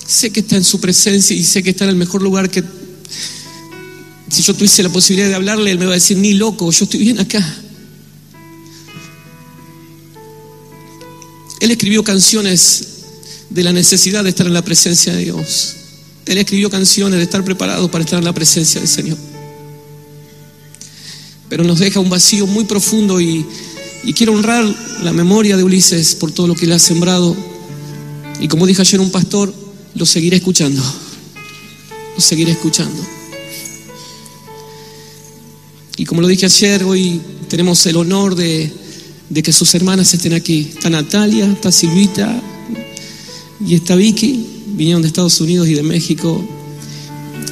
Sé 0.06 0.30
que 0.30 0.40
está 0.40 0.56
en 0.56 0.64
su 0.64 0.78
presencia 0.78 1.34
y 1.34 1.42
sé 1.42 1.62
que 1.62 1.70
está 1.70 1.84
en 1.84 1.90
el 1.90 1.96
mejor 1.96 2.20
lugar 2.20 2.50
que... 2.50 2.62
Si 4.28 4.42
yo 4.42 4.52
tuviese 4.52 4.82
la 4.82 4.90
posibilidad 4.90 5.30
de 5.30 5.36
hablarle, 5.36 5.70
él 5.70 5.78
me 5.78 5.86
va 5.86 5.92
a 5.92 5.94
decir, 5.94 6.18
ni 6.18 6.34
loco, 6.34 6.70
yo 6.70 6.84
estoy 6.84 7.00
bien 7.00 7.18
acá. 7.18 7.63
Él 11.64 11.70
escribió 11.70 12.04
canciones 12.04 12.88
de 13.48 13.64
la 13.64 13.72
necesidad 13.72 14.22
de 14.22 14.28
estar 14.28 14.46
en 14.46 14.52
la 14.52 14.62
presencia 14.62 15.14
de 15.14 15.24
Dios. 15.24 15.76
Él 16.26 16.36
escribió 16.36 16.68
canciones 16.68 17.16
de 17.16 17.22
estar 17.22 17.42
preparado 17.42 17.90
para 17.90 18.04
estar 18.04 18.18
en 18.18 18.26
la 18.26 18.34
presencia 18.34 18.82
del 18.82 18.88
Señor. 18.88 19.16
Pero 21.48 21.64
nos 21.64 21.78
deja 21.78 22.00
un 22.00 22.10
vacío 22.10 22.46
muy 22.46 22.64
profundo 22.64 23.18
y, 23.18 23.46
quiero 24.14 24.34
honrar 24.34 24.62
la 25.02 25.14
memoria 25.14 25.56
de 25.56 25.64
Ulises 25.64 26.14
por 26.16 26.32
todo 26.32 26.48
lo 26.48 26.54
que 26.54 26.66
le 26.66 26.74
ha 26.74 26.78
sembrado. 26.78 27.34
Y 28.40 28.46
como 28.46 28.66
dije 28.66 28.82
ayer 28.82 29.00
un 29.00 29.10
pastor, 29.10 29.50
lo 29.94 30.04
seguiré 30.04 30.36
escuchando. 30.36 30.82
Lo 32.14 32.20
seguiré 32.20 32.52
escuchando. 32.52 33.02
Y 35.96 36.04
como 36.04 36.20
lo 36.20 36.28
dije 36.28 36.44
ayer, 36.44 36.84
hoy 36.84 37.22
tenemos 37.48 37.86
el 37.86 37.96
honor 37.96 38.34
de, 38.34 38.70
de 39.28 39.42
que 39.42 39.52
sus 39.52 39.74
hermanas 39.74 40.12
estén 40.14 40.34
aquí. 40.34 40.70
Está 40.74 40.90
Natalia, 40.90 41.46
está 41.46 41.72
Silvita 41.72 42.40
y 43.66 43.74
está 43.74 43.96
Vicky. 43.96 44.46
Vinieron 44.76 45.02
de 45.02 45.08
Estados 45.08 45.40
Unidos 45.40 45.68
y 45.68 45.74
de 45.74 45.82
México. 45.82 46.44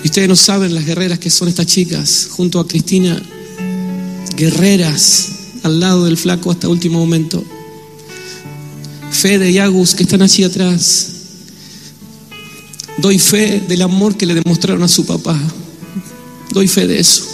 Y 0.03 0.07
ustedes 0.07 0.29
no 0.29 0.37
saben 0.37 0.75
las 0.75 0.85
guerreras 0.85 1.19
que 1.19 1.31
son 1.31 1.49
estas 1.49 1.67
chicas, 1.67 2.29
junto 2.33 2.59
a 2.59 2.67
Cristina, 2.67 3.21
guerreras 4.37 5.29
al 5.63 5.79
lado 5.79 6.05
del 6.05 6.17
flaco 6.17 6.51
hasta 6.51 6.69
último 6.69 6.99
momento. 6.99 7.45
Fede 9.11 9.51
y 9.51 9.59
Agus 9.59 9.95
que 9.95 10.03
están 10.03 10.23
allí 10.23 10.43
atrás. 10.43 11.09
Doy 12.99 13.19
fe 13.19 13.63
del 13.69 13.83
amor 13.83 14.17
que 14.17 14.27
le 14.27 14.35
demostraron 14.35 14.83
a 14.83 14.89
su 14.89 15.07
papá. 15.07 15.39
Doy 16.51 16.67
fe 16.67 16.87
de 16.87 16.99
eso. 16.99 17.25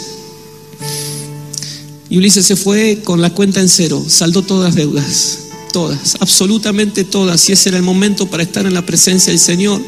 Y 2.09 2.17
Ulises 2.17 2.45
se 2.45 2.55
fue 2.55 3.01
con 3.03 3.21
la 3.21 3.29
cuenta 3.29 3.59
en 3.59 3.69
cero, 3.69 4.03
saldó 4.07 4.41
todas 4.41 4.69
las 4.69 4.75
deudas, 4.75 5.39
todas, 5.71 6.17
absolutamente 6.19 7.03
todas. 7.03 7.47
Y 7.49 7.51
ese 7.51 7.69
era 7.69 7.77
el 7.77 7.83
momento 7.83 8.25
para 8.25 8.41
estar 8.41 8.65
en 8.65 8.73
la 8.73 8.85
presencia 8.85 9.31
del 9.31 9.39
Señor. 9.39 9.79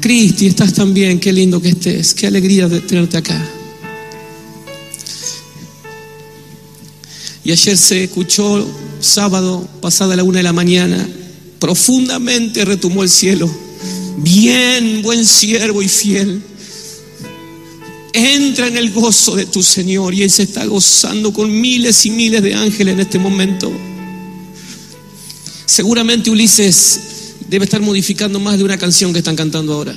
Cristi, 0.00 0.46
estás 0.46 0.74
tan 0.74 0.92
bien, 0.92 1.18
qué 1.18 1.32
lindo 1.32 1.62
que 1.62 1.70
estés, 1.70 2.12
qué 2.12 2.26
alegría 2.26 2.68
de 2.68 2.80
tenerte 2.80 3.16
acá. 3.16 3.42
Y 7.44 7.50
ayer 7.50 7.78
se 7.78 8.04
escuchó, 8.04 8.68
sábado, 9.00 9.66
pasada 9.80 10.14
la 10.16 10.24
una 10.24 10.38
de 10.38 10.44
la 10.44 10.52
mañana, 10.52 11.08
profundamente 11.58 12.64
retumó 12.64 13.02
el 13.02 13.08
cielo. 13.08 13.50
Bien, 14.18 15.00
buen 15.02 15.24
siervo 15.24 15.82
y 15.82 15.88
fiel. 15.88 16.42
Entra 18.12 18.66
en 18.66 18.76
el 18.76 18.92
gozo 18.92 19.36
de 19.36 19.46
tu 19.46 19.62
Señor 19.62 20.12
y 20.12 20.22
Él 20.22 20.30
se 20.30 20.42
está 20.42 20.66
gozando 20.66 21.32
con 21.32 21.50
miles 21.60 22.04
y 22.04 22.10
miles 22.10 22.42
de 22.42 22.54
ángeles 22.54 22.94
en 22.94 23.00
este 23.00 23.18
momento. 23.18 23.72
Seguramente 25.64 26.30
Ulises 26.30 27.00
debe 27.48 27.64
estar 27.64 27.80
modificando 27.80 28.38
más 28.38 28.58
de 28.58 28.64
una 28.64 28.76
canción 28.76 29.12
que 29.12 29.20
están 29.20 29.36
cantando 29.36 29.72
ahora. 29.72 29.96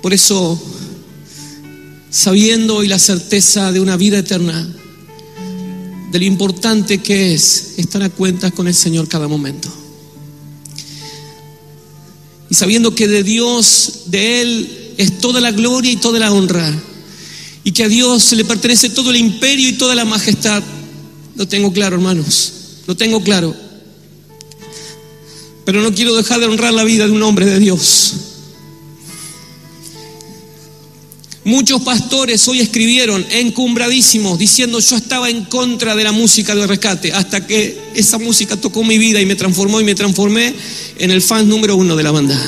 Por 0.00 0.12
eso, 0.12 0.60
sabiendo 2.10 2.76
hoy 2.76 2.88
la 2.88 2.98
certeza 2.98 3.72
de 3.72 3.80
una 3.80 3.96
vida 3.96 4.18
eterna, 4.18 4.68
de 6.12 6.18
lo 6.18 6.24
importante 6.24 6.98
que 6.98 7.34
es 7.34 7.74
estar 7.78 8.02
a 8.02 8.10
cuentas 8.10 8.52
con 8.52 8.68
el 8.68 8.74
Señor 8.74 9.08
cada 9.08 9.28
momento. 9.28 9.81
Y 12.52 12.54
sabiendo 12.54 12.94
que 12.94 13.08
de 13.08 13.22
Dios, 13.22 14.00
de 14.08 14.42
Él, 14.42 14.94
es 14.98 15.20
toda 15.20 15.40
la 15.40 15.52
gloria 15.52 15.90
y 15.90 15.96
toda 15.96 16.18
la 16.18 16.30
honra. 16.30 16.70
Y 17.64 17.72
que 17.72 17.84
a 17.84 17.88
Dios 17.88 18.30
le 18.32 18.44
pertenece 18.44 18.90
todo 18.90 19.08
el 19.08 19.16
imperio 19.16 19.70
y 19.70 19.72
toda 19.72 19.94
la 19.94 20.04
majestad. 20.04 20.62
Lo 21.34 21.48
tengo 21.48 21.72
claro, 21.72 21.96
hermanos. 21.96 22.52
Lo 22.86 22.94
tengo 22.94 23.22
claro. 23.22 23.56
Pero 25.64 25.80
no 25.80 25.94
quiero 25.94 26.14
dejar 26.14 26.40
de 26.40 26.46
honrar 26.46 26.74
la 26.74 26.84
vida 26.84 27.06
de 27.06 27.12
un 27.12 27.22
hombre 27.22 27.46
de 27.46 27.58
Dios. 27.58 28.16
Muchos 31.44 31.82
pastores 31.82 32.46
hoy 32.46 32.60
escribieron 32.60 33.26
encumbradísimos 33.30 34.38
diciendo 34.38 34.78
yo 34.78 34.96
estaba 34.96 35.28
en 35.28 35.44
contra 35.44 35.96
de 35.96 36.04
la 36.04 36.12
música 36.12 36.54
de 36.54 36.68
rescate 36.68 37.12
hasta 37.12 37.44
que 37.44 37.76
esa 37.96 38.18
música 38.18 38.56
tocó 38.56 38.84
mi 38.84 38.96
vida 38.96 39.20
y 39.20 39.26
me 39.26 39.34
transformó 39.34 39.80
y 39.80 39.84
me 39.84 39.96
transformé 39.96 40.54
en 40.98 41.10
el 41.10 41.20
fan 41.20 41.48
número 41.48 41.74
uno 41.74 41.96
de 41.96 42.02
la 42.04 42.12
banda. 42.12 42.40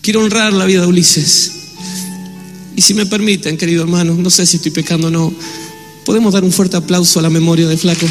Quiero 0.00 0.20
honrar 0.20 0.54
la 0.54 0.64
vida 0.64 0.80
de 0.80 0.86
Ulises. 0.86 1.52
Y 2.76 2.82
si 2.82 2.94
me 2.94 3.04
permiten, 3.04 3.58
querido 3.58 3.82
hermano, 3.82 4.14
no 4.14 4.30
sé 4.30 4.46
si 4.46 4.56
estoy 4.56 4.72
pecando 4.72 5.08
o 5.08 5.10
no, 5.10 5.34
podemos 6.06 6.32
dar 6.32 6.44
un 6.44 6.52
fuerte 6.52 6.78
aplauso 6.78 7.18
a 7.18 7.22
la 7.22 7.30
memoria 7.30 7.68
de 7.68 7.76
Flaco. 7.76 8.06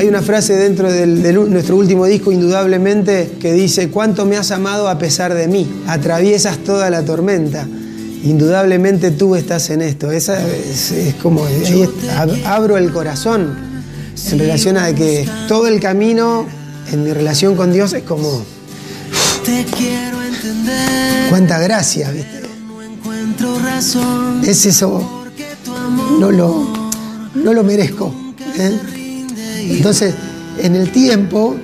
Hay 0.00 0.08
una 0.08 0.22
frase 0.22 0.54
dentro 0.56 0.90
de 0.90 1.06
nuestro 1.34 1.76
último 1.76 2.06
disco, 2.06 2.32
indudablemente, 2.32 3.32
que 3.38 3.52
dice, 3.52 3.90
¿cuánto 3.90 4.24
me 4.24 4.38
has 4.38 4.50
amado 4.50 4.88
a 4.88 4.96
pesar 4.98 5.34
de 5.34 5.46
mí? 5.46 5.70
Atraviesas 5.86 6.56
toda 6.64 6.88
la 6.88 7.04
tormenta. 7.04 7.68
Indudablemente 8.24 9.10
tú 9.10 9.36
estás 9.36 9.68
en 9.68 9.82
esto. 9.82 10.10
Esa 10.10 10.42
es, 10.48 10.90
es 10.92 11.14
como, 11.16 11.44
ahí 11.44 11.82
es- 11.82 12.46
abro 12.46 12.78
el 12.78 12.90
corazón 12.92 13.54
en 14.32 14.38
relación 14.38 14.78
a 14.78 14.90
que 14.94 15.28
todo 15.48 15.66
el 15.66 15.80
camino 15.80 16.46
en 16.90 17.04
mi 17.04 17.12
relación 17.12 17.54
con 17.54 17.70
Dios 17.70 17.92
es 17.92 18.02
como, 18.04 18.42
Te 19.44 19.66
quiero 19.76 20.22
entender, 20.22 21.28
cuánta 21.28 21.58
gracia, 21.58 22.10
¿viste? 22.10 22.40
encuentro 22.90 23.58
razón. 23.58 24.40
Es 24.46 24.64
eso, 24.64 25.26
no 26.18 26.30
lo, 26.32 26.90
no 27.34 27.52
lo 27.52 27.62
merezco. 27.64 28.14
¿eh? 28.58 28.78
Entonces, 29.62 30.14
en 30.58 30.74
el 30.74 30.90
tiempo, 30.90 31.56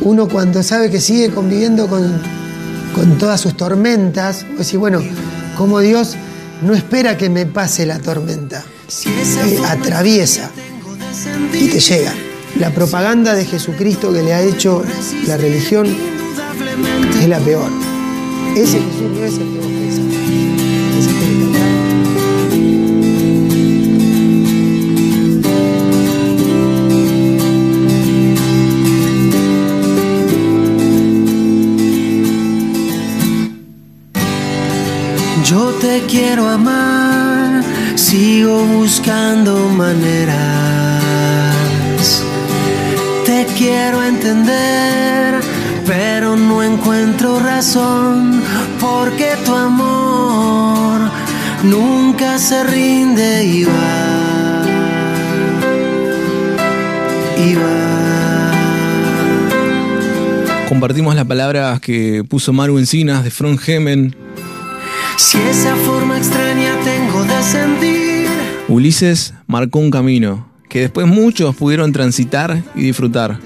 uno 0.00 0.28
cuando 0.28 0.62
sabe 0.62 0.90
que 0.90 1.00
sigue 1.00 1.30
conviviendo 1.30 1.86
con, 1.86 2.20
con 2.94 3.18
todas 3.18 3.40
sus 3.40 3.56
tormentas, 3.56 4.44
decir, 4.56 4.78
bueno, 4.78 5.00
como 5.56 5.80
Dios 5.80 6.16
no 6.62 6.74
espera 6.74 7.16
que 7.16 7.28
me 7.28 7.46
pase 7.46 7.86
la 7.86 7.98
tormenta, 7.98 8.64
eh, 9.06 9.58
atraviesa 9.66 10.50
y 11.52 11.68
te 11.68 11.80
llega. 11.80 12.12
La 12.58 12.70
propaganda 12.70 13.34
de 13.34 13.44
Jesucristo 13.44 14.12
que 14.12 14.22
le 14.22 14.34
ha 14.34 14.42
hecho 14.42 14.82
la 15.26 15.36
religión 15.36 15.86
es 17.20 17.28
la 17.28 17.38
peor. 17.38 17.70
Ese 18.54 18.78
Jesús 18.78 19.10
no 19.14 19.24
es 19.24 19.32
el 19.34 19.38
que 19.38 19.81
buscando 39.02 39.68
maneras. 39.70 41.02
Te 43.26 43.46
quiero 43.58 44.00
entender, 44.04 45.40
pero 45.84 46.36
no 46.36 46.62
encuentro 46.62 47.40
razón, 47.40 48.40
porque 48.80 49.32
tu 49.44 49.52
amor 49.56 51.00
nunca 51.64 52.38
se 52.38 52.62
rinde 52.62 53.44
y 53.44 53.64
va. 53.64 54.62
Y 57.44 57.54
va. 57.54 58.52
Compartimos 60.68 61.16
las 61.16 61.24
palabras 61.24 61.80
que 61.80 62.22
puso 62.28 62.52
Maru 62.52 62.78
Encinas 62.78 63.24
de 63.24 63.32
Front 63.32 63.68
Hemen. 63.68 64.14
Si 65.16 65.38
esa 65.38 65.74
forma 65.74 66.18
extraña. 66.18 66.41
Ulises 68.72 69.34
marcó 69.48 69.80
un 69.80 69.90
camino 69.90 70.46
que 70.70 70.80
después 70.80 71.06
muchos 71.06 71.54
pudieron 71.54 71.92
transitar 71.92 72.62
y 72.74 72.80
disfrutar. 72.80 73.38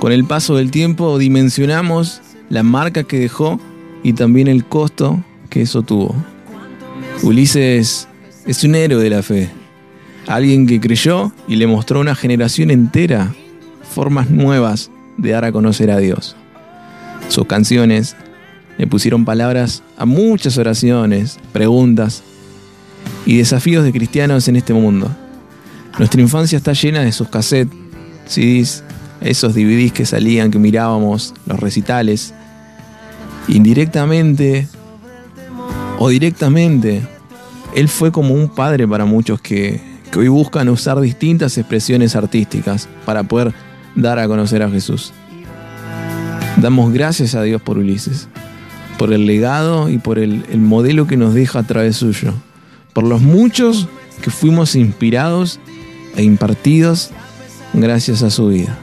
Con 0.00 0.10
el 0.10 0.24
paso 0.24 0.56
del 0.56 0.70
tiempo 0.70 1.18
dimensionamos 1.18 2.22
la 2.48 2.62
marca 2.62 3.02
que 3.02 3.18
dejó 3.18 3.60
y 4.02 4.14
también 4.14 4.48
el 4.48 4.64
costo 4.64 5.22
que 5.50 5.60
eso 5.60 5.82
tuvo. 5.82 6.14
Ulises 7.22 8.08
es 8.46 8.64
un 8.64 8.74
héroe 8.74 9.02
de 9.02 9.10
la 9.10 9.22
fe, 9.22 9.50
alguien 10.26 10.66
que 10.66 10.80
creyó 10.80 11.30
y 11.46 11.56
le 11.56 11.66
mostró 11.66 11.98
a 11.98 12.00
una 12.00 12.14
generación 12.14 12.70
entera 12.70 13.34
formas 13.82 14.30
nuevas 14.30 14.90
de 15.18 15.32
dar 15.32 15.44
a 15.44 15.52
conocer 15.52 15.90
a 15.90 15.98
Dios. 15.98 16.36
Sus 17.28 17.44
canciones 17.44 18.16
le 18.78 18.86
pusieron 18.86 19.26
palabras 19.26 19.82
a 19.98 20.06
muchas 20.06 20.56
oraciones, 20.56 21.38
preguntas 21.52 22.22
y 23.26 23.38
desafíos 23.38 23.84
de 23.84 23.92
cristianos 23.92 24.48
en 24.48 24.56
este 24.56 24.74
mundo. 24.74 25.14
Nuestra 25.98 26.20
infancia 26.20 26.56
está 26.56 26.72
llena 26.72 27.00
de 27.00 27.12
sus 27.12 27.28
cassettes, 27.28 27.76
CDs, 28.26 28.84
esos 29.20 29.54
DVDs 29.54 29.92
que 29.92 30.06
salían, 30.06 30.50
que 30.50 30.58
mirábamos, 30.58 31.34
los 31.46 31.60
recitales. 31.60 32.34
Indirectamente 33.48 34.68
o 35.98 36.08
directamente, 36.08 37.02
él 37.74 37.88
fue 37.88 38.10
como 38.10 38.34
un 38.34 38.48
padre 38.48 38.88
para 38.88 39.04
muchos 39.04 39.40
que, 39.40 39.80
hoy 40.16 40.28
buscan 40.28 40.68
usar 40.68 41.00
distintas 41.00 41.56
expresiones 41.56 42.16
artísticas 42.16 42.86
para 43.06 43.22
poder 43.22 43.54
dar 43.94 44.18
a 44.18 44.28
conocer 44.28 44.62
a 44.62 44.68
Jesús. 44.68 45.12
Damos 46.58 46.92
gracias 46.92 47.34
a 47.34 47.42
Dios 47.42 47.62
por 47.62 47.78
Ulises, 47.78 48.28
por 48.98 49.12
el 49.12 49.26
legado 49.26 49.88
y 49.88 49.98
por 49.98 50.18
el, 50.18 50.44
el 50.50 50.58
modelo 50.60 51.06
que 51.06 51.16
nos 51.16 51.32
deja 51.32 51.60
a 51.60 51.62
través 51.62 51.96
suyo, 51.96 52.34
por 52.92 53.04
los 53.04 53.20
muchos 53.20 53.88
que 54.22 54.30
fuimos 54.30 54.74
inspirados 54.74 55.58
e 56.16 56.22
impartidos 56.22 57.10
gracias 57.72 58.22
a 58.22 58.30
su 58.30 58.48
vida. 58.48 58.78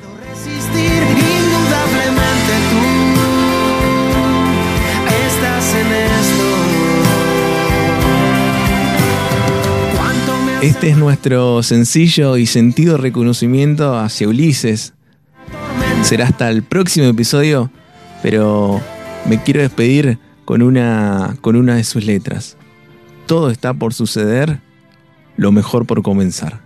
Este 10.61 10.89
es 10.89 10.97
nuestro 10.97 11.63
sencillo 11.63 12.35
y 12.35 12.45
sentido 12.45 12.97
reconocimiento 12.97 13.97
hacia 13.97 14.27
Ulises. 14.27 14.93
Será 16.03 16.25
hasta 16.25 16.49
el 16.49 16.63
próximo 16.63 17.07
episodio, 17.07 17.71
pero 18.21 18.81
me 19.25 19.41
quiero 19.41 19.61
despedir 19.61 20.19
con 20.43 20.61
una, 20.61 21.37
con 21.39 21.55
una 21.55 21.75
de 21.75 21.85
sus 21.85 22.03
letras. 22.03 22.58
Todo 23.29 23.51
está 23.51 23.75
por 23.75 23.93
suceder, 23.93 24.59
lo 25.37 25.51
mejor 25.51 25.85
por 25.85 26.01
comenzar. 26.01 26.61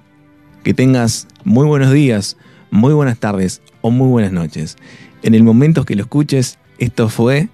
Que 0.63 0.73
tengas 0.73 1.27
muy 1.43 1.65
buenos 1.67 1.91
días, 1.91 2.37
muy 2.71 2.93
buenas 2.93 3.17
tardes 3.17 3.61
o 3.81 3.91
muy 3.91 4.07
buenas 4.07 4.31
noches. 4.31 4.77
En 5.23 5.33
el 5.35 5.43
momento 5.43 5.83
que 5.83 5.97
lo 5.97 6.03
escuches, 6.03 6.59
esto 6.77 7.09
fue 7.09 7.49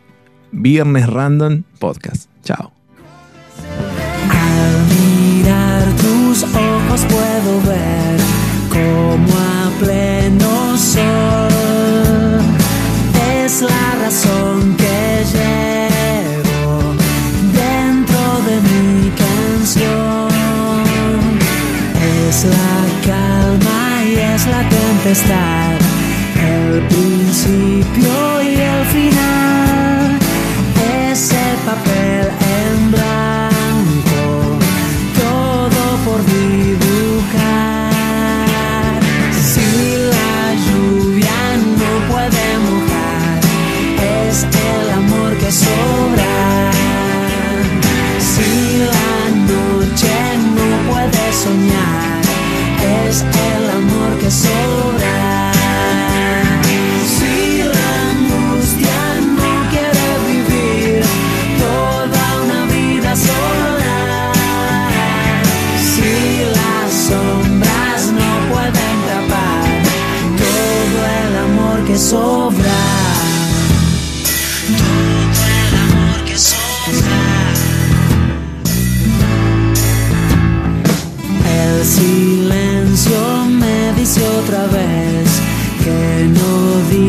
Viernes 0.52 1.08
Random 1.08 1.64
Podcast. 1.80 2.30
Chao. 2.44 2.72
mirar 4.92 5.86
tus 5.96 6.44
ojos 6.44 7.04
puedo 7.06 7.62
ver 7.64 8.20
como 8.70 9.40
a 9.40 9.72
pleno 9.80 10.78
sol 10.78 11.50
es 13.44 13.64
la 13.64 13.96
razón 14.04 14.69
la 24.50 24.68
tempestad. 24.70 25.78
El 26.36 26.82
principio 26.84 27.79
otra 84.80 84.86
vez 84.86 85.42
que 85.84 86.28
no 86.28 86.90
diga 86.90 87.09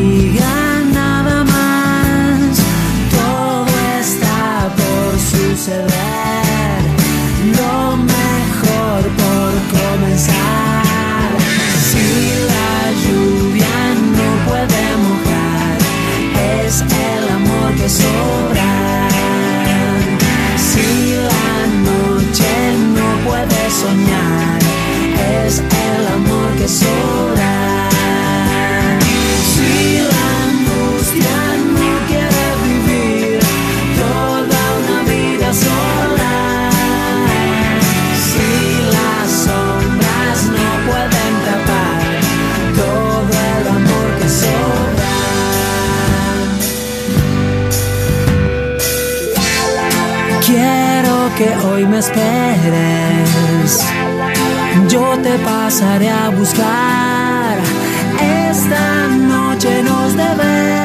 esperes. 52.01 53.71
Yo 54.89 55.17
te 55.21 55.37
pasaré 55.39 56.09
a 56.09 56.29
buscar. 56.29 57.57
Esta 58.49 59.07
noche 59.07 59.83
nos 59.83 60.17
debemos. 60.17 60.80